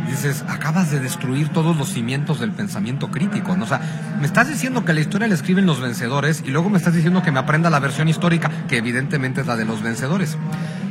[0.07, 3.55] Dices, acabas de destruir todos los cimientos del pensamiento crítico.
[3.55, 3.65] ¿no?
[3.65, 3.81] O sea,
[4.19, 7.21] me estás diciendo que la historia la escriben los vencedores y luego me estás diciendo
[7.21, 10.37] que me aprenda la versión histórica, que evidentemente es la de los vencedores.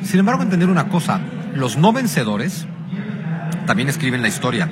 [0.04, 1.20] Sin embargo, entender una cosa,
[1.54, 2.66] los no vencedores
[3.66, 4.70] también escriben la historia.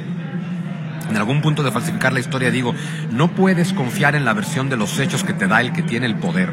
[1.11, 2.74] En algún punto de falsificar la historia digo,
[3.11, 6.07] no puedes confiar en la versión de los hechos que te da el que tiene
[6.07, 6.52] el poder.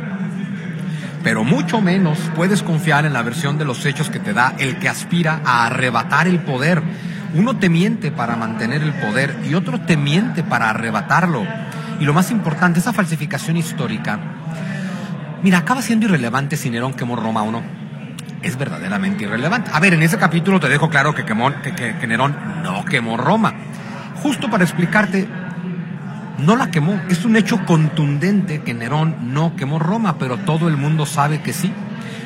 [1.23, 4.79] Pero mucho menos puedes confiar en la versión de los hechos que te da el
[4.79, 6.81] que aspira a arrebatar el poder.
[7.33, 11.45] Uno te miente para mantener el poder y otro te miente para arrebatarlo.
[11.99, 14.19] Y lo más importante, esa falsificación histórica,
[15.43, 17.61] mira, acaba siendo irrelevante si Nerón quemó Roma o no.
[18.41, 19.69] Es verdaderamente irrelevante.
[19.71, 23.53] A ver, en ese capítulo te dejo claro que, quemó, que, Nerón no quemó Roma.
[24.23, 25.27] Justo para explicarte,
[26.39, 26.99] no la quemó.
[27.07, 31.53] Es un hecho contundente que Nerón no quemó Roma, pero todo el mundo sabe que
[31.53, 31.71] sí.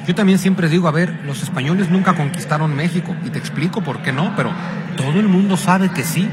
[0.07, 4.01] Yo también siempre digo, a ver, los españoles nunca conquistaron México, y te explico por
[4.03, 4.51] qué no, pero
[4.97, 6.29] todo el mundo sabe que sí.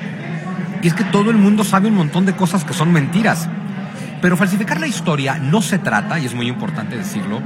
[0.83, 3.49] Y es que todo el mundo sabe un montón de cosas que son mentiras.
[4.21, 7.41] Pero falsificar la historia no se trata, y es muy importante decirlo,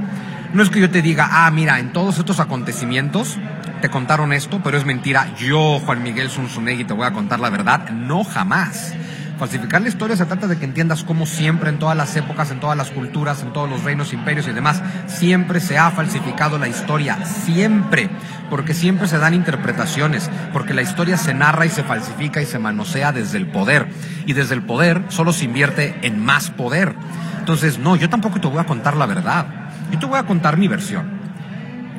[0.53, 3.37] no es que yo te diga, ah, mira, en todos estos acontecimientos
[3.81, 7.49] te contaron esto, pero es mentira, yo, Juan Miguel Zunzunegui, te voy a contar la
[7.49, 7.89] verdad.
[7.89, 8.93] No, jamás.
[9.37, 12.59] Falsificar la historia se trata de que entiendas cómo siempre, en todas las épocas, en
[12.59, 16.67] todas las culturas, en todos los reinos, imperios y demás, siempre se ha falsificado la
[16.67, 17.23] historia.
[17.23, 18.09] Siempre.
[18.49, 20.29] Porque siempre se dan interpretaciones.
[20.53, 23.87] Porque la historia se narra y se falsifica y se manosea desde el poder.
[24.25, 26.95] Y desde el poder solo se invierte en más poder.
[27.39, 29.45] Entonces, no, yo tampoco te voy a contar la verdad.
[29.91, 31.17] Yo te voy a contar mi versión.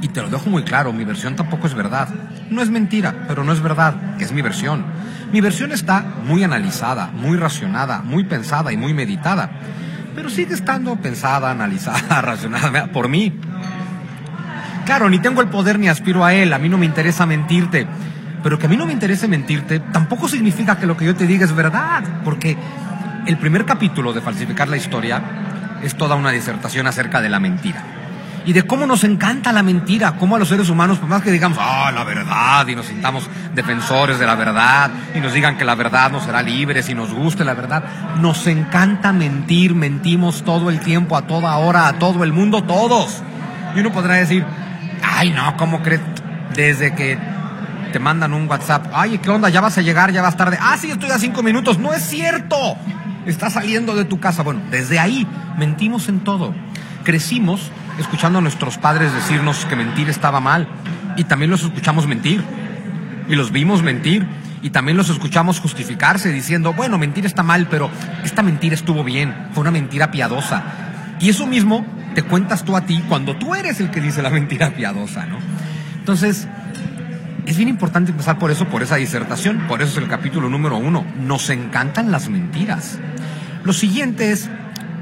[0.01, 2.09] Y te lo dejo muy claro, mi versión tampoco es verdad.
[2.51, 4.85] No es mentira, pero no es verdad, es mi versión.
[5.33, 9.51] Mi versión está muy analizada, muy racionada, muy pensada y muy meditada.
[10.15, 13.33] Pero sigue estando pensada, analizada, racionada por mí.
[14.87, 17.87] Claro, ni tengo el poder ni aspiro a él, a mí no me interesa mentirte.
[18.43, 21.27] Pero que a mí no me interese mentirte tampoco significa que lo que yo te
[21.27, 22.57] diga es verdad, porque
[23.27, 25.23] el primer capítulo de Falsificar la Historia
[25.83, 27.98] es toda una disertación acerca de la mentira
[28.49, 31.31] y de cómo nos encanta la mentira, cómo a los seres humanos, por más que
[31.31, 35.67] digamos, ah, la verdad, y nos sintamos defensores de la verdad, y nos digan que
[35.67, 37.85] la verdad nos será libre, si nos guste la verdad,
[38.23, 43.23] nos encanta mentir, mentimos todo el tiempo, a toda hora, a todo el mundo, todos.
[43.77, 44.47] Y uno podrá decir,
[45.03, 46.01] ay, no, ¿cómo crees?
[46.55, 47.19] Desde que
[47.93, 49.51] te mandan un WhatsApp, ay, ¿qué onda?
[49.51, 50.57] Ya vas a llegar, ya vas tarde.
[50.59, 51.79] Ah, sí, estoy a cinco minutos.
[51.79, 52.79] No es cierto.
[53.27, 54.43] Estás saliendo de tu casa.
[54.43, 55.27] Bueno, desde ahí
[55.59, 56.55] mentimos en todo.
[57.09, 60.69] Crecimos escuchando a nuestros padres decirnos que mentir estaba mal.
[61.17, 62.45] Y también los escuchamos mentir.
[63.31, 64.27] Y los vimos mentir.
[64.61, 67.91] Y también los escuchamos justificarse diciendo, bueno, mentir está mal, pero
[68.25, 69.35] esta mentira estuvo bien.
[69.55, 70.63] Fue una mentira piadosa.
[71.19, 74.29] Y eso mismo te cuentas tú a ti cuando tú eres el que dice la
[74.29, 75.39] mentira piadosa, ¿no?
[76.01, 76.47] Entonces,
[77.47, 79.61] es bien importante empezar por eso, por esa disertación.
[79.67, 81.07] Por eso es el capítulo número uno.
[81.19, 82.99] Nos encantan las mentiras.
[83.65, 84.51] Lo siguiente es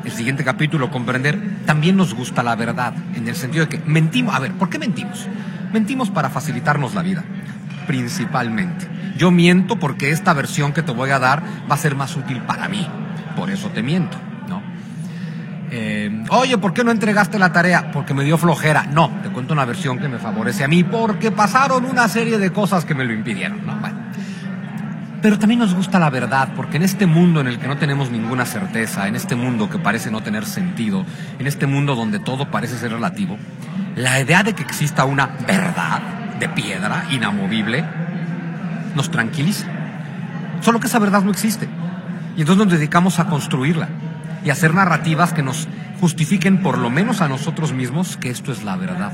[0.07, 4.37] el siguiente capítulo, comprender, también nos gusta la verdad, en el sentido de que mentimos.
[4.37, 5.27] A ver, ¿por qué mentimos?
[5.73, 7.25] Mentimos para facilitarnos la vida,
[7.89, 8.87] principalmente.
[9.19, 12.41] Yo miento porque esta versión que te voy a dar va a ser más útil
[12.43, 12.87] para mí.
[13.35, 14.17] Por eso te miento,
[14.49, 14.63] ¿no?
[15.73, 17.91] Eh, Oye, ¿por qué no entregaste la tarea?
[17.91, 18.85] Porque me dio flojera.
[18.85, 22.53] No, te cuento una versión que me favorece a mí porque pasaron una serie de
[22.53, 23.75] cosas que me lo impidieron, ¿no?
[23.75, 24.06] Bueno.
[25.23, 28.11] Pero también nos gusta la verdad, porque en este mundo en el que no tenemos
[28.11, 31.05] ninguna certeza, en este mundo que parece no tener sentido,
[31.39, 33.39] en este mundo donde todo parece ser relativo,
[33.97, 36.03] la idea de que exista una verdad
[36.39, 37.85] de piedra inamovible
[38.95, 39.67] nos tranquiliza.
[40.61, 41.69] Solo que esa verdad no existe.
[42.37, 43.89] Y entonces nos dedicamos a construirla
[44.45, 45.67] y a hacer narrativas que nos
[46.01, 49.13] justifiquen por lo menos a nosotros mismos que esto es la verdad.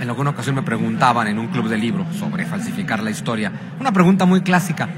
[0.00, 3.92] En alguna ocasión me preguntaban en un club de libro sobre falsificar la historia, una
[3.92, 4.88] pregunta muy clásica.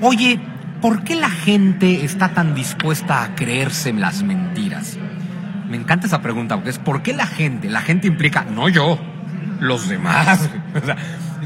[0.00, 0.40] Oye,
[0.80, 4.98] ¿por qué la gente está tan dispuesta a creerse las mentiras?
[5.68, 7.68] Me encanta esa pregunta, porque es ¿por qué la gente?
[7.68, 8.98] La gente implica, no yo,
[9.60, 10.48] los demás.
[10.74, 10.96] O sea,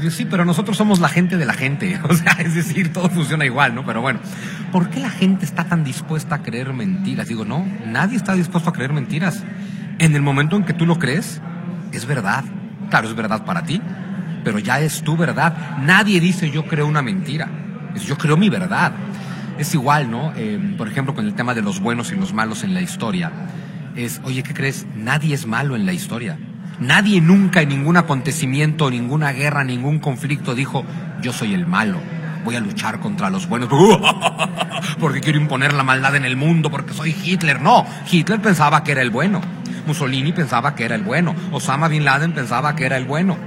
[0.09, 1.99] sí, pero nosotros somos la gente de la gente.
[2.09, 3.85] O sea, es decir, todo funciona igual, ¿no?
[3.85, 4.19] Pero bueno,
[4.71, 7.27] ¿por qué la gente está tan dispuesta a creer mentiras?
[7.27, 9.43] Digo, no, nadie está dispuesto a creer mentiras.
[9.99, 11.41] En el momento en que tú lo crees,
[11.91, 12.43] es verdad.
[12.89, 13.81] Claro, es verdad para ti,
[14.43, 15.77] pero ya es tu verdad.
[15.81, 17.49] Nadie dice yo creo una mentira.
[17.95, 18.91] Es yo creo mi verdad.
[19.57, 20.31] Es igual, ¿no?
[20.35, 23.31] Eh, por ejemplo, con el tema de los buenos y los malos en la historia.
[23.95, 24.87] Es, oye, ¿qué crees?
[24.95, 26.37] Nadie es malo en la historia.
[26.79, 30.85] Nadie nunca en ningún acontecimiento, ninguna guerra, ningún conflicto dijo,
[31.21, 31.97] yo soy el malo,
[32.45, 33.69] voy a luchar contra los buenos,
[34.99, 37.61] porque quiero imponer la maldad en el mundo, porque soy Hitler.
[37.61, 39.41] No, Hitler pensaba que era el bueno.
[39.85, 43.37] Mussolini pensaba que era el bueno, Osama Bin Laden pensaba que era el bueno.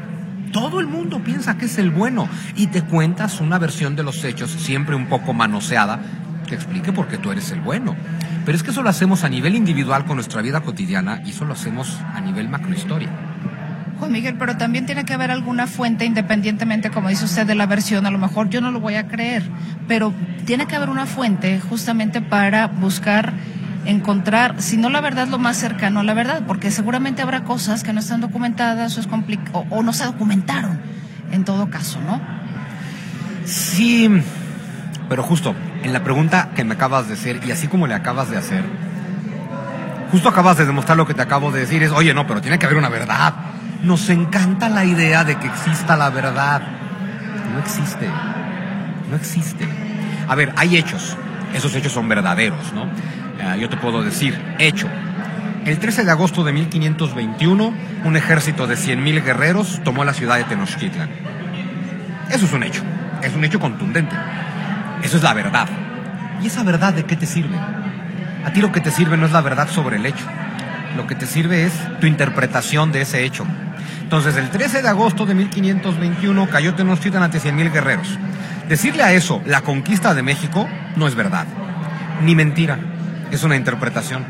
[0.52, 4.22] Todo el mundo piensa que es el bueno y te cuentas una versión de los
[4.22, 6.00] hechos siempre un poco manoseada
[6.46, 7.96] que explique por qué tú eres el bueno.
[8.44, 11.44] Pero es que eso lo hacemos a nivel individual con nuestra vida cotidiana y eso
[11.44, 13.08] lo hacemos a nivel macrohistoria.
[13.98, 17.66] Juan Miguel, pero también tiene que haber alguna fuente independientemente, como dice usted, de la
[17.66, 18.04] versión.
[18.04, 19.44] A lo mejor yo no lo voy a creer,
[19.86, 20.12] pero
[20.44, 23.32] tiene que haber una fuente justamente para buscar
[23.84, 27.82] encontrar, si no la verdad, lo más cercano a la verdad, porque seguramente habrá cosas
[27.82, 29.08] que no están documentadas o, es
[29.52, 30.80] o, o no se documentaron,
[31.32, 32.20] en todo caso, ¿no?
[33.44, 34.08] Sí,
[35.08, 38.30] pero justo en la pregunta que me acabas de hacer y así como le acabas
[38.30, 38.64] de hacer,
[40.10, 42.58] justo acabas de demostrar lo que te acabo de decir, es, oye, no, pero tiene
[42.58, 43.34] que haber una verdad.
[43.82, 46.62] Nos encanta la idea de que exista la verdad.
[47.52, 48.08] No existe.
[49.10, 49.66] No existe.
[50.28, 51.16] A ver, hay hechos.
[51.52, 52.86] Esos hechos son verdaderos, ¿no?
[53.38, 54.88] Eh, yo te puedo decir, hecho.
[55.64, 57.74] El 13 de agosto de 1521,
[58.04, 61.08] un ejército de 100.000 guerreros tomó la ciudad de Tenochtitlan.
[62.30, 62.82] Eso es un hecho.
[63.22, 64.16] Es un hecho contundente.
[65.02, 65.68] Eso es la verdad.
[66.42, 67.56] ¿Y esa verdad de qué te sirve?
[68.44, 70.24] A ti lo que te sirve no es la verdad sobre el hecho.
[70.96, 73.46] Lo que te sirve es tu interpretación de ese hecho.
[74.02, 78.18] Entonces, el 13 de agosto de 1521 cayó Tenochtitlan ante 100.000 guerreros.
[78.68, 81.46] Decirle a eso la conquista de México no es verdad,
[82.22, 82.78] ni mentira,
[83.32, 84.24] es una interpretación.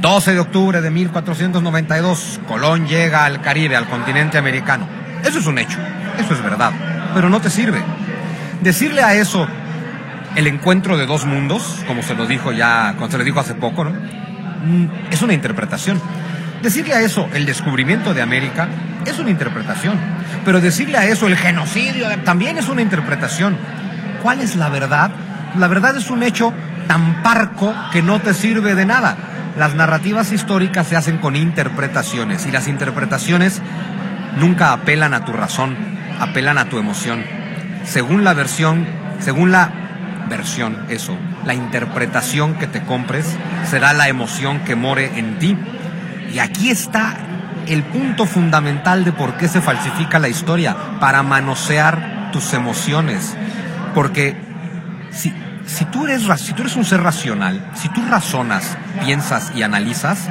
[0.00, 4.86] 12 de octubre de 1492, Colón llega al Caribe, al continente americano.
[5.24, 5.78] Eso es un hecho,
[6.18, 6.72] eso es verdad,
[7.14, 7.82] pero no te sirve.
[8.60, 9.46] Decirle a eso
[10.34, 13.54] el encuentro de dos mundos, como se lo dijo ya, como se lo dijo hace
[13.54, 13.90] poco, ¿no?
[13.90, 16.00] Mm, es una interpretación.
[16.62, 18.68] Decirle a eso el descubrimiento de América
[19.06, 19.94] es una interpretación.
[20.44, 23.56] Pero decirle a eso el genocidio también es una interpretación.
[24.22, 25.10] ¿Cuál es la verdad?
[25.58, 26.52] La verdad es un hecho
[26.86, 29.16] tan parco que no te sirve de nada.
[29.56, 33.62] Las narrativas históricas se hacen con interpretaciones y las interpretaciones
[34.36, 35.76] nunca apelan a tu razón,
[36.20, 37.24] apelan a tu emoción.
[37.84, 38.86] Según la versión,
[39.20, 39.70] según la
[40.28, 43.36] versión, eso, la interpretación que te compres
[43.68, 45.56] será la emoción que more en ti.
[46.32, 47.16] Y aquí está
[47.66, 53.36] el punto fundamental de por qué se falsifica la historia, para manosear tus emociones.
[53.94, 54.36] Porque
[55.10, 55.32] si,
[55.66, 60.28] si, tú eres, si tú eres un ser racional, si tú razonas, piensas y analizas,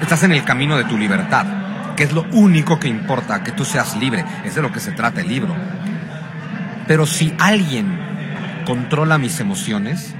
[0.00, 1.46] estás en el camino de tu libertad,
[1.96, 4.24] que es lo único que importa, que tú seas libre.
[4.44, 5.54] Es de lo que se trata el libro.
[6.86, 7.98] Pero si alguien
[8.64, 10.14] controla mis emociones,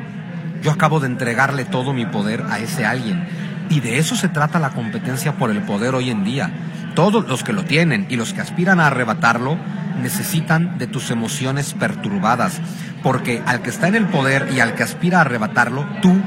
[0.62, 3.26] yo acabo de entregarle todo mi poder a ese alguien.
[3.70, 6.50] Y de eso se trata la competencia por el poder hoy en día.
[6.94, 9.56] Todos los que lo tienen y los que aspiran a arrebatarlo
[9.99, 12.61] necesitan de tus emociones perturbadas,
[13.03, 16.20] porque al que está en el poder y al que aspira a arrebatarlo, tú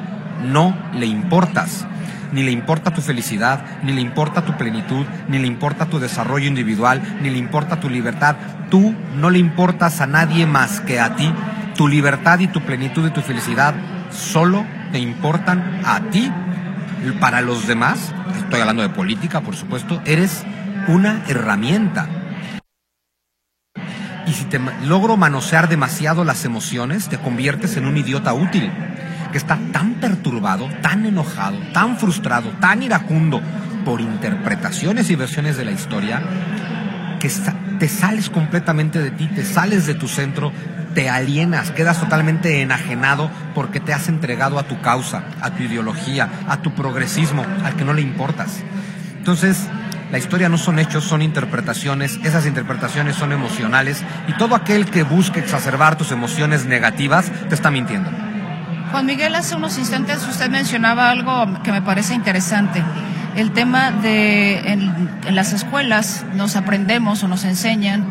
[0.46, 1.86] no le importas.
[2.32, 6.48] Ni le importa tu felicidad, ni le importa tu plenitud, ni le importa tu desarrollo
[6.48, 8.38] individual, ni le importa tu libertad.
[8.70, 11.32] Tú no le importas a nadie más que a ti.
[11.76, 13.74] Tu libertad y tu plenitud y tu felicidad
[14.12, 16.32] solo te importan a ti
[17.20, 20.44] para los demás, estoy hablando de política, por supuesto, eres
[20.88, 22.08] una herramienta.
[24.32, 28.72] Y si te logro manosear demasiado las emociones, te conviertes en un idiota útil,
[29.30, 33.42] que está tan perturbado, tan enojado, tan frustrado, tan iracundo
[33.84, 36.22] por interpretaciones y versiones de la historia,
[37.20, 37.30] que
[37.78, 40.54] te sales completamente de ti, te sales de tu centro,
[40.96, 46.30] te alienas, quedas totalmente enajenado porque te has entregado a tu causa, a tu ideología,
[46.48, 48.64] a tu progresismo, al que no le importas.
[49.18, 49.68] Entonces,
[50.12, 55.04] la historia no son hechos, son interpretaciones, esas interpretaciones son emocionales y todo aquel que
[55.04, 58.10] busque exacerbar tus emociones negativas te está mintiendo.
[58.92, 62.84] Juan Miguel, hace unos instantes usted mencionaba algo que me parece interesante.
[63.38, 68.06] El tema de en, las escuelas nos aprendemos o nos enseñan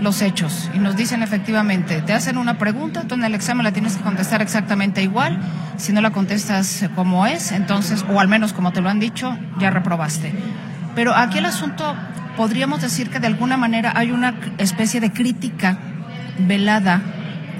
[0.00, 3.72] los hechos y nos dicen efectivamente, te hacen una pregunta, tú en el examen la
[3.72, 5.38] tienes que contestar exactamente igual,
[5.76, 9.36] si no la contestas como es, entonces, o al menos como te lo han dicho,
[9.58, 10.32] ya reprobaste.
[10.96, 11.94] Pero aquí el asunto,
[12.36, 15.78] podríamos decir que de alguna manera hay una especie de crítica
[16.40, 17.02] velada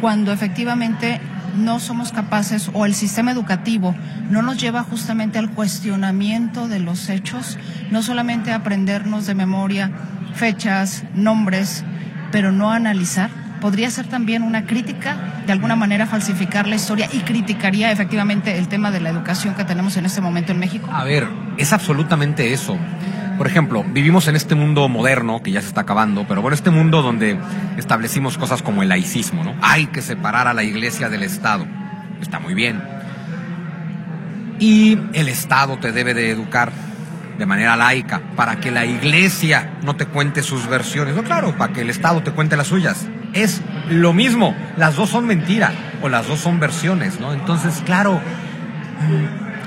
[0.00, 1.20] cuando efectivamente
[1.56, 3.94] no somos capaces o el sistema educativo
[4.30, 7.58] no nos lleva justamente al cuestionamiento de los hechos,
[7.90, 9.90] no solamente a aprendernos de memoria
[10.34, 11.84] fechas, nombres,
[12.32, 13.30] pero no analizar?
[13.60, 15.16] ¿Podría ser también una crítica,
[15.46, 19.64] de alguna manera falsificar la historia y criticaría efectivamente el tema de la educación que
[19.64, 20.88] tenemos en este momento en México?
[20.92, 21.26] A ver,
[21.56, 22.76] es absolutamente eso.
[23.36, 26.70] Por ejemplo, vivimos en este mundo moderno que ya se está acabando, pero bueno, este
[26.70, 27.38] mundo donde
[27.76, 29.54] establecimos cosas como el laicismo, ¿no?
[29.60, 31.66] Hay que separar a la iglesia del Estado.
[32.22, 32.82] Está muy bien.
[34.58, 36.72] Y el Estado te debe de educar
[37.38, 41.14] de manera laica, para que la iglesia no te cuente sus versiones.
[41.14, 43.06] No, claro, para que el Estado te cuente las suyas.
[43.34, 43.60] Es
[43.90, 45.72] lo mismo, las dos son mentira
[46.02, 47.34] o las dos son versiones, ¿no?
[47.34, 48.20] Entonces, claro,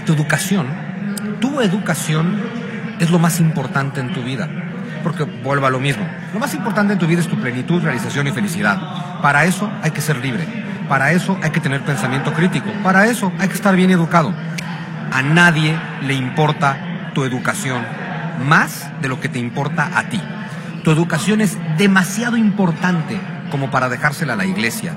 [0.07, 0.65] tu educación,
[1.39, 2.58] tu educación
[2.99, 4.47] es lo más importante en tu vida.
[5.03, 6.05] Porque vuelvo a lo mismo.
[6.33, 9.21] Lo más importante en tu vida es tu plenitud, realización y felicidad.
[9.21, 10.45] Para eso hay que ser libre.
[10.89, 12.69] Para eso hay que tener pensamiento crítico.
[12.83, 14.33] Para eso hay que estar bien educado.
[15.11, 17.83] A nadie le importa tu educación
[18.47, 20.21] más de lo que te importa a ti.
[20.83, 23.19] Tu educación es demasiado importante
[23.51, 24.93] como para dejársela a la iglesia.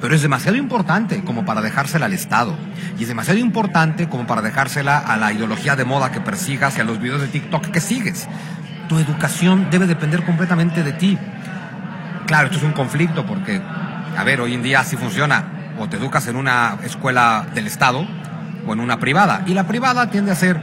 [0.00, 2.56] Pero es demasiado importante como para dejársela al Estado.
[2.98, 6.80] Y es demasiado importante como para dejársela a la ideología de moda que persigas y
[6.80, 8.28] a los videos de TikTok que sigues.
[8.88, 11.18] Tu educación debe depender completamente de ti.
[12.26, 13.60] Claro, esto es un conflicto porque,
[14.16, 15.44] a ver, hoy en día así funciona.
[15.78, 18.06] O te educas en una escuela del Estado
[18.66, 19.42] o en una privada.
[19.46, 20.60] Y la privada tiende a ser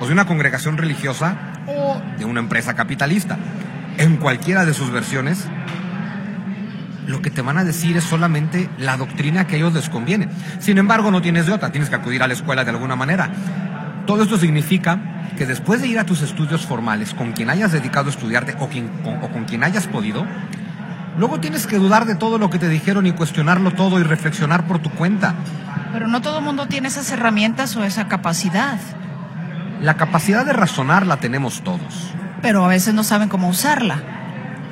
[0.00, 3.38] o de una congregación religiosa o de una empresa capitalista.
[3.98, 5.46] En cualquiera de sus versiones,
[7.06, 10.28] lo que te van a decir es solamente la doctrina que a ellos les conviene.
[10.58, 13.30] Sin embargo, no tienes de otra, tienes que acudir a la escuela de alguna manera.
[14.06, 14.98] Todo esto significa
[15.36, 18.68] que después de ir a tus estudios formales con quien hayas dedicado a estudiarte o,
[18.68, 20.26] con, o con quien hayas podido,
[21.18, 24.66] luego tienes que dudar de todo lo que te dijeron y cuestionarlo todo y reflexionar
[24.66, 25.34] por tu cuenta.
[25.92, 28.78] Pero no todo el mundo tiene esas herramientas o esa capacidad.
[29.80, 32.12] La capacidad de razonar la tenemos todos.
[32.40, 34.00] Pero a veces no saben cómo usarla.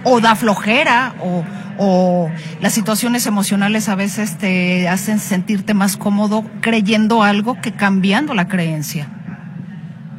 [0.02, 1.44] O da flojera, o,
[1.82, 8.34] o las situaciones emocionales a veces te hacen sentirte más cómodo creyendo algo que cambiando
[8.34, 9.08] la creencia.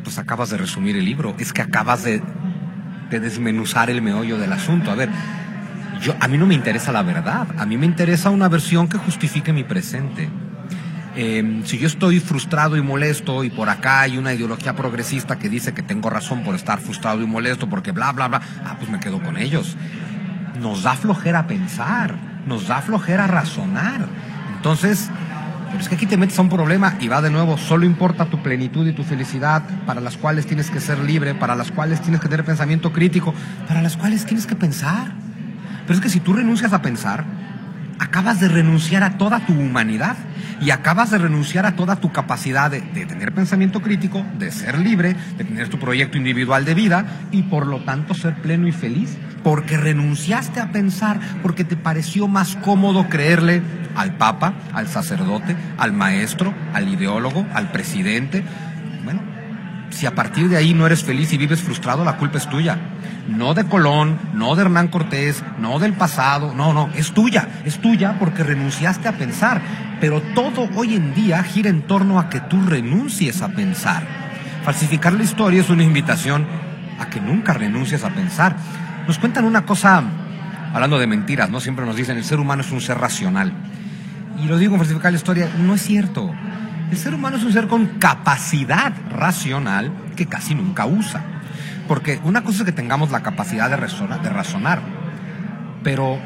[0.04, 2.20] Pues acabas de resumir el libro, es que acabas de,
[3.12, 4.90] de desmenuzar el meollo del asunto.
[4.90, 5.10] A ver,
[6.02, 8.98] yo, a mí no me interesa la verdad, a mí me interesa una versión que
[8.98, 10.30] justifique mi presente.
[11.16, 15.48] Eh, si yo estoy frustrado y molesto y por acá hay una ideología progresista que
[15.48, 18.90] dice que tengo razón por estar frustrado y molesto porque bla, bla, bla, ah, pues
[18.90, 19.78] me quedo con ellos.
[20.62, 24.06] Nos da flojera pensar, nos da flojera razonar.
[24.56, 25.10] Entonces,
[25.72, 28.26] pero es que aquí te metes a un problema y va de nuevo, solo importa
[28.26, 32.02] tu plenitud y tu felicidad, para las cuales tienes que ser libre, para las cuales
[32.02, 33.34] tienes que tener pensamiento crítico,
[33.68, 35.14] para las cuales tienes que pensar.
[35.88, 37.26] Pero es que si tú renuncias a pensar,
[38.02, 40.18] acabas de renunciar a toda tu humanidad
[40.60, 45.16] y acabas de renunciar a toda tu capacidad de, tener pensamiento crítico, de ser libre,
[45.38, 49.18] de tener tu proyecto individual de vida y por lo tanto ser pleno y feliz.
[49.44, 53.62] Porque renunciaste a pensar, porque te pareció más cómodo creerle
[53.96, 58.44] al Papa, al sacerdote, al maestro, al ideólogo, al presidente.
[59.04, 59.22] Bueno,
[59.92, 62.80] si a partir de ahí no eres feliz y vives frustrado, la culpa es tuya
[63.32, 67.80] no de Colón, no de Hernán Cortés, no del pasado, no, no, es tuya, es
[67.80, 69.62] tuya porque renunciaste a pensar,
[70.00, 74.04] pero todo hoy en día gira en torno a que tú renuncies a pensar.
[74.64, 76.46] Falsificar la historia es una invitación
[77.00, 78.56] a que nunca renuncies a pensar.
[79.08, 80.04] Nos cuentan una cosa,
[80.74, 81.60] hablando de mentiras, ¿no?
[81.60, 83.54] Siempre nos dicen, el ser humano es un ser racional.
[84.44, 86.32] Y lo digo en falsificar la historia, no es cierto.
[86.92, 91.24] El ser humano es un ser con capacidad racional que casi nunca usa.
[91.92, 94.82] Porque una cosa es que tengamos la capacidad de, razonar, de razonar,
[95.84, 96.18] pero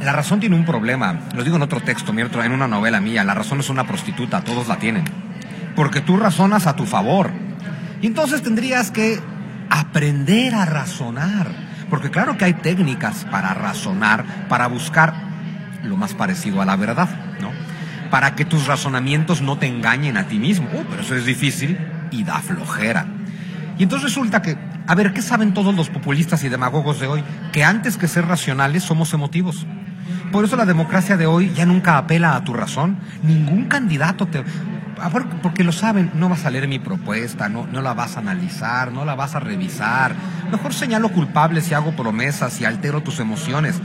[0.00, 1.18] la razón tiene un problema.
[1.34, 3.24] Lo digo en otro texto, en una novela mía.
[3.24, 5.02] La razón es una prostituta, todos la tienen.
[5.74, 7.32] Porque tú razonas a tu favor.
[8.02, 9.18] Y entonces tendrías que
[9.68, 11.48] aprender a razonar.
[11.90, 15.12] Porque claro que hay técnicas para razonar, para buscar
[15.82, 17.08] lo más parecido a la verdad,
[17.40, 17.50] ¿no?
[18.12, 20.68] Para que tus razonamientos no te engañen a ti mismo.
[20.72, 21.76] Uh, pero eso es difícil
[22.12, 23.06] y da flojera.
[23.76, 24.56] Y entonces resulta que
[24.86, 27.24] a ver, ¿qué saben todos los populistas y demagogos de hoy?
[27.52, 29.66] Que antes que ser racionales somos emotivos.
[30.30, 32.98] Por eso la democracia de hoy ya nunca apela a tu razón.
[33.22, 34.44] Ningún candidato te...
[35.42, 38.92] Porque lo saben, no vas a leer mi propuesta, no, no la vas a analizar,
[38.92, 40.14] no la vas a revisar.
[40.50, 43.80] Mejor señalo culpables y hago promesas y altero tus emociones.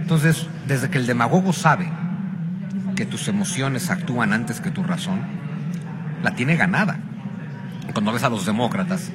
[0.00, 1.90] Entonces, desde que el demagogo sabe
[2.96, 5.20] que tus emociones actúan antes que tu razón,
[6.22, 6.98] la tiene ganada.
[7.92, 9.10] Cuando ves a los demócratas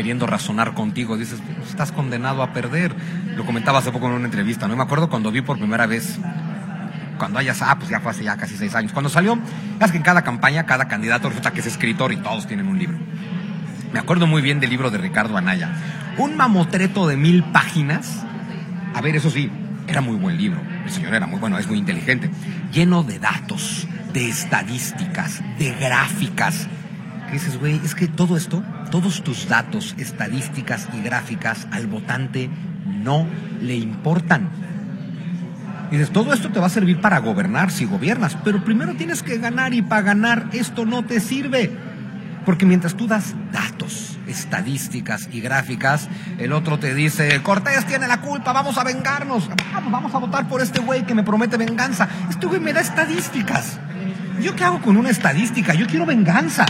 [0.00, 2.94] queriendo razonar contigo, dices, estás condenado a perder.
[3.36, 4.74] Lo comentaba hace poco en una entrevista, ¿no?
[4.74, 6.18] Me acuerdo cuando vi por primera vez,
[7.18, 8.94] cuando hayas, ah, pues ya fue hace ya casi seis años.
[8.94, 9.38] Cuando salió,
[9.78, 12.78] es que en cada campaña, cada candidato resulta que es escritor y todos tienen un
[12.78, 12.96] libro.
[13.92, 15.70] Me acuerdo muy bien del libro de Ricardo Anaya.
[16.16, 18.24] Un mamotreto de mil páginas.
[18.94, 19.50] A ver, eso sí,
[19.86, 20.62] era muy buen libro.
[20.82, 22.30] El señor era muy bueno, es muy inteligente.
[22.72, 26.68] Lleno de datos, de estadísticas, de gráficas.
[27.30, 27.80] ¿Qué dices, güey?
[27.84, 32.50] Es que todo esto todos tus datos, estadísticas y gráficas al votante
[32.86, 33.26] no
[33.60, 34.48] le importan.
[35.90, 39.22] Y dices, todo esto te va a servir para gobernar si gobiernas, pero primero tienes
[39.22, 41.70] que ganar y para ganar esto no te sirve.
[42.44, 46.08] Porque mientras tú das datos, estadísticas y gráficas,
[46.38, 50.48] el otro te dice, Cortés tiene la culpa, vamos a vengarnos, vamos, vamos a votar
[50.48, 52.08] por este güey que me promete venganza.
[52.28, 53.78] Este güey me da estadísticas.
[54.40, 55.74] ¿Yo qué hago con una estadística?
[55.74, 56.64] Yo quiero venganza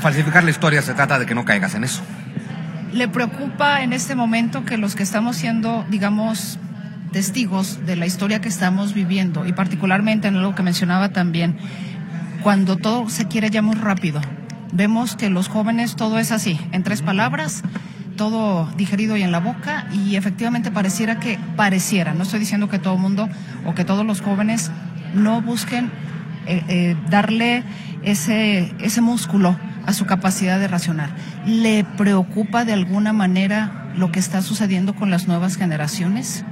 [0.00, 2.02] falsificar la historia se trata de que no caigas en eso.
[2.92, 6.58] ¿Le preocupa en este momento que los que estamos siendo, digamos,
[7.12, 11.56] testigos de la historia que estamos viviendo, y particularmente en lo que mencionaba también,
[12.42, 14.20] cuando todo se quiere ya muy rápido,
[14.72, 17.62] vemos que los jóvenes todo es así, en tres palabras,
[18.16, 22.78] todo digerido y en la boca y efectivamente pareciera que pareciera, no estoy diciendo que
[22.78, 23.28] todo el mundo
[23.64, 24.70] o que todos los jóvenes
[25.14, 25.90] no busquen
[26.46, 27.64] eh, eh, darle
[28.02, 29.56] ese, ese músculo
[29.90, 31.10] a su capacidad de racionar.
[31.46, 36.44] ¿Le preocupa de alguna manera lo que está sucediendo con las nuevas generaciones?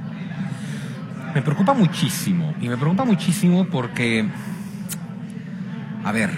[1.33, 4.27] Me preocupa muchísimo, y me preocupa muchísimo porque,
[6.03, 6.31] a ver,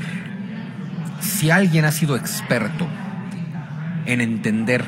[1.19, 2.87] si alguien ha sido experto
[4.05, 4.85] en entender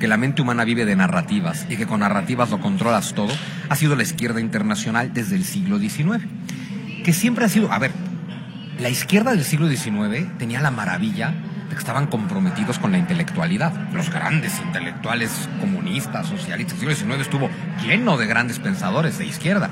[0.00, 3.32] que la mente humana vive de narrativas y que con narrativas lo controlas todo,
[3.68, 6.24] ha sido la izquierda internacional desde el siglo XIX.
[7.04, 7.92] Que siempre ha sido, a ver,
[8.80, 11.34] la izquierda del siglo XIX tenía la maravilla
[11.74, 13.72] que estaban comprometidos con la intelectualidad.
[13.92, 17.50] Los grandes intelectuales comunistas, socialistas, el siglo XIX estuvo
[17.82, 19.70] lleno de grandes pensadores de izquierda.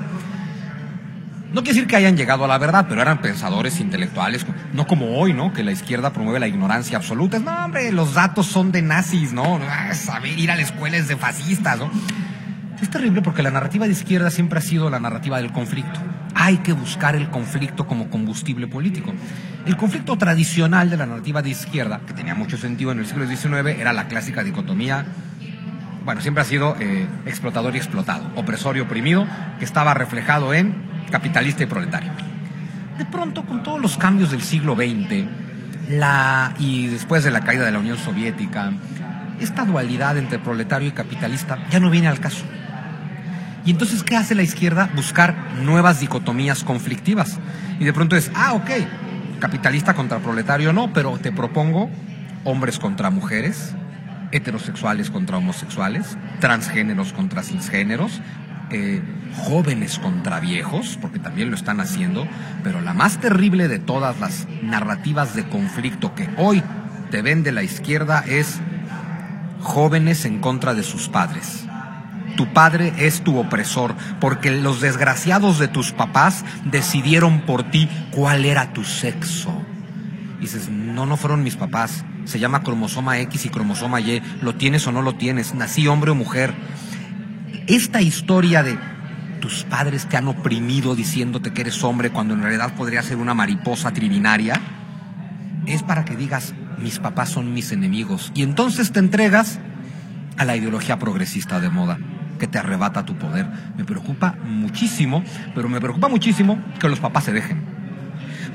[1.53, 5.17] No quiere decir que hayan llegado a la verdad, pero eran pensadores intelectuales, no como
[5.17, 5.51] hoy, ¿no?
[5.51, 7.39] Que la izquierda promueve la ignorancia absoluta.
[7.39, 9.59] No, hombre, los datos son de nazis, ¿no?
[9.69, 11.91] Ah, saber ir a la escuela es de fascistas, ¿no?
[12.81, 15.99] Es terrible porque la narrativa de izquierda siempre ha sido la narrativa del conflicto.
[16.33, 19.13] Hay que buscar el conflicto como combustible político.
[19.65, 23.27] El conflicto tradicional de la narrativa de izquierda, que tenía mucho sentido en el siglo
[23.27, 25.05] XIX, era la clásica dicotomía
[26.03, 29.27] bueno, siempre ha sido eh, explotador y explotado, opresor y oprimido,
[29.59, 30.73] que estaba reflejado en
[31.11, 32.11] capitalista y proletario.
[32.97, 35.25] De pronto, con todos los cambios del siglo XX,
[35.89, 38.71] la, y después de la caída de la Unión Soviética,
[39.39, 42.45] esta dualidad entre proletario y capitalista ya no viene al caso.
[43.65, 44.89] Y entonces, ¿qué hace la izquierda?
[44.95, 47.39] Buscar nuevas dicotomías conflictivas.
[47.79, 48.69] Y de pronto es, ah, ok,
[49.39, 51.89] capitalista contra proletario no, pero te propongo
[52.43, 53.75] hombres contra mujeres,
[54.31, 58.21] heterosexuales contra homosexuales, transgéneros contra cisgéneros,
[58.71, 59.01] eh,
[59.35, 62.27] jóvenes contra viejos, porque también lo están haciendo,
[62.63, 66.63] pero la más terrible de todas las narrativas de conflicto que hoy
[67.11, 68.59] te vende la izquierda es
[69.59, 71.65] jóvenes en contra de sus padres.
[72.41, 78.45] Tu padre es tu opresor, porque los desgraciados de tus papás decidieron por ti cuál
[78.45, 79.53] era tu sexo.
[80.39, 84.87] Dices, no, no fueron mis papás, se llama cromosoma X y cromosoma Y, lo tienes
[84.87, 86.55] o no lo tienes, nací hombre o mujer.
[87.67, 88.75] Esta historia de
[89.39, 93.35] tus padres te han oprimido diciéndote que eres hombre cuando en realidad podría ser una
[93.35, 94.59] mariposa trilinaria,
[95.67, 98.31] es para que digas, mis papás son mis enemigos.
[98.33, 99.59] Y entonces te entregas
[100.37, 101.99] a la ideología progresista de moda
[102.41, 103.47] que te arrebata tu poder.
[103.77, 105.23] Me preocupa muchísimo,
[105.53, 107.61] pero me preocupa muchísimo que los papás se dejen.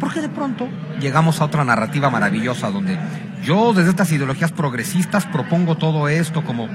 [0.00, 0.68] Porque de pronto
[0.98, 2.98] llegamos a otra narrativa maravillosa donde
[3.44, 6.68] yo desde estas ideologías progresistas propongo todo esto como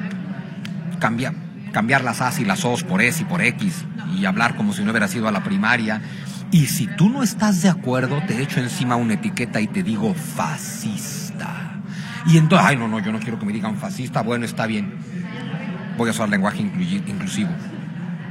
[1.00, 1.34] cambiar,
[1.74, 3.84] cambiar las A's y las O's por S y por X
[4.18, 6.02] y hablar como si no hubiera sido a la primaria.
[6.50, 10.14] Y si tú no estás de acuerdo, te echo encima una etiqueta y te digo
[10.14, 11.82] fascista.
[12.26, 14.94] Y entonces, ay, no, no, yo no quiero que me digan fascista, bueno, está bien.
[15.98, 17.50] Voy a usar lenguaje inclusivo.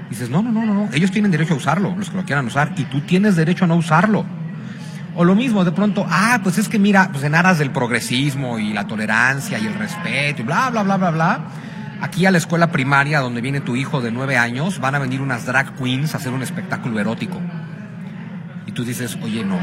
[0.08, 2.72] dices, no, no, no, no, ellos tienen derecho a usarlo, los que lo quieran usar,
[2.76, 4.24] y tú tienes derecho a no usarlo.
[5.14, 8.58] O lo mismo, de pronto, ah, pues es que mira, pues en aras del progresismo
[8.58, 11.40] y la tolerancia y el respeto y bla, bla, bla, bla, bla.
[12.00, 15.20] Aquí a la escuela primaria donde viene tu hijo de nueve años van a venir
[15.20, 17.40] unas drag queens a hacer un espectáculo erótico.
[18.66, 19.58] Y tú dices, oye, no,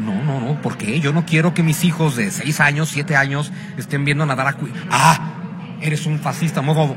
[0.00, 0.98] no, no, no, ¿por qué?
[0.98, 4.72] Yo no quiero que mis hijos de seis años, siete años estén viendo drag queen.
[4.90, 5.18] Ah,
[5.80, 6.96] eres un fascista, mojo.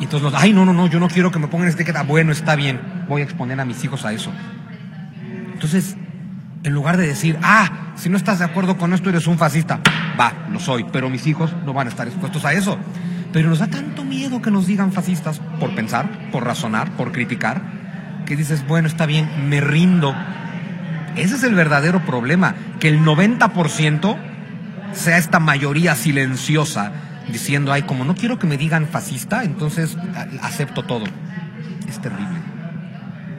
[0.00, 2.32] Y entonces, ay, no, no, no, yo no quiero que me pongan este queda Bueno,
[2.32, 4.32] está bien, voy a exponer a mis hijos a eso.
[5.52, 5.94] Entonces,
[6.62, 9.78] en lugar de decir, ah, si no estás de acuerdo con esto, eres un fascista.
[10.18, 12.78] Va, lo soy, pero mis hijos no van a estar expuestos a eso.
[13.30, 17.60] Pero nos da tanto miedo que nos digan fascistas por pensar, por razonar, por criticar,
[18.24, 20.14] que dices, bueno, está bien, me rindo.
[21.14, 24.16] Ese es el verdadero problema, que el 90%
[24.94, 26.92] sea esta mayoría silenciosa
[27.28, 29.96] diciendo, ay, como no quiero que me digan fascista, entonces
[30.42, 31.04] acepto todo.
[31.88, 32.38] Es terrible.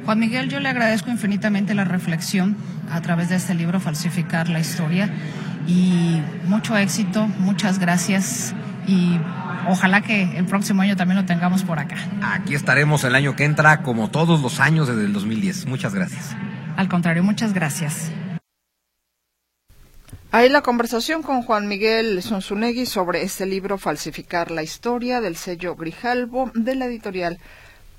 [0.05, 2.55] Juan Miguel, yo le agradezco infinitamente la reflexión
[2.91, 5.09] a través de este libro, Falsificar la Historia,
[5.67, 8.53] y mucho éxito, muchas gracias
[8.87, 9.19] y
[9.67, 11.97] ojalá que el próximo año también lo tengamos por acá.
[12.21, 15.67] Aquí estaremos el año que entra, como todos los años desde el 2010.
[15.67, 16.35] Muchas gracias.
[16.77, 18.11] Al contrario, muchas gracias.
[20.33, 25.75] Ahí la conversación con Juan Miguel Sonsunegui sobre este libro Falsificar la historia del sello
[25.75, 27.37] Grijalbo de la editorial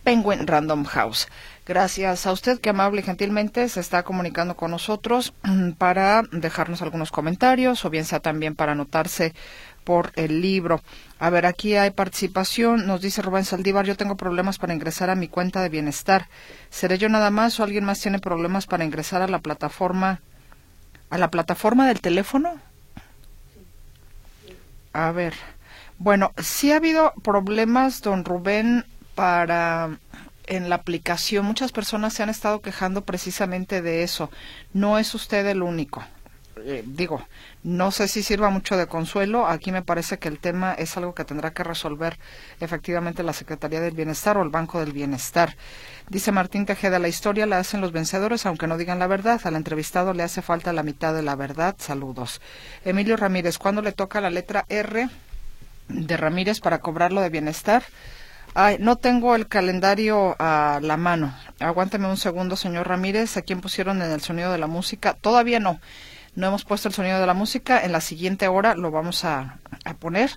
[0.03, 1.29] Penguin Random House.
[1.67, 6.81] Gracias a usted que amable y gentilmente se está comunicando con nosotros mm, para dejarnos
[6.81, 9.35] algunos comentarios o bien sea también para anotarse
[9.85, 10.81] por el libro.
[11.19, 12.87] A ver, aquí hay participación.
[12.87, 16.29] Nos dice Rubén Saldívar, yo tengo problemas para ingresar a mi cuenta de bienestar.
[16.71, 20.23] ¿Seré yo nada más o alguien más tiene problemas para ingresar a la plataforma
[21.13, 22.59] a la plataforma del teléfono?
[24.95, 25.35] A ver.
[25.99, 29.99] Bueno, sí ha habido problemas, don Rubén, para
[30.47, 31.45] en la aplicación.
[31.45, 34.31] Muchas personas se han estado quejando precisamente de eso.
[34.73, 36.03] No es usted el único.
[36.57, 37.27] Eh, digo,
[37.63, 39.47] no sé si sirva mucho de consuelo.
[39.47, 42.19] Aquí me parece que el tema es algo que tendrá que resolver
[42.61, 45.57] efectivamente la Secretaría del Bienestar o el Banco del Bienestar.
[46.09, 49.41] Dice Martín Tejeda, la historia la hacen los vencedores, aunque no digan la verdad.
[49.45, 51.75] Al entrevistado le hace falta la mitad de la verdad.
[51.79, 52.41] Saludos.
[52.85, 55.09] Emilio Ramírez, ¿cuándo le toca la letra R
[55.89, 57.83] de Ramírez para cobrarlo de bienestar?
[58.55, 61.35] Ay, no tengo el calendario a la mano.
[61.59, 63.39] Aguántame un segundo, señor Ramírez.
[63.39, 65.15] ¿A quién pusieron en el sonido de la música?
[65.15, 65.81] Todavía no.
[66.35, 67.85] No hemos puesto el sonido de la música.
[67.85, 69.59] En la siguiente hora lo vamos a,
[69.99, 70.31] poner.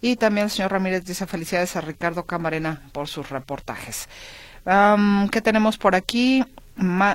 [0.00, 4.08] Y también el señor Ramírez dice felicidades a Ricardo Camarena por sus reportajes.
[4.64, 6.44] ¿Qué tenemos por aquí?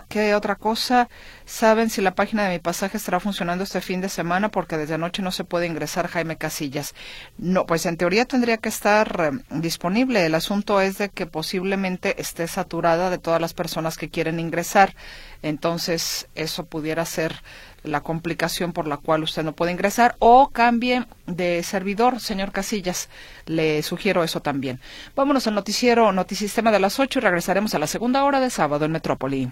[0.08, 1.10] ¿Qué otra cosa?
[1.46, 4.50] ¿Saben si la página de mi pasaje estará funcionando este fin de semana?
[4.50, 6.94] Porque desde anoche no se puede ingresar Jaime Casillas.
[7.38, 10.26] No, pues en teoría tendría que estar eh, disponible.
[10.26, 14.96] El asunto es de que posiblemente esté saturada de todas las personas que quieren ingresar.
[15.42, 17.42] Entonces, eso pudiera ser
[17.88, 23.10] la complicación por la cual usted no puede ingresar o cambie de servidor, señor Casillas.
[23.46, 24.80] Le sugiero eso también.
[25.16, 28.86] Vámonos al noticiero Notisistema de las 8 y regresaremos a la segunda hora de sábado
[28.86, 29.52] en Metrópoli.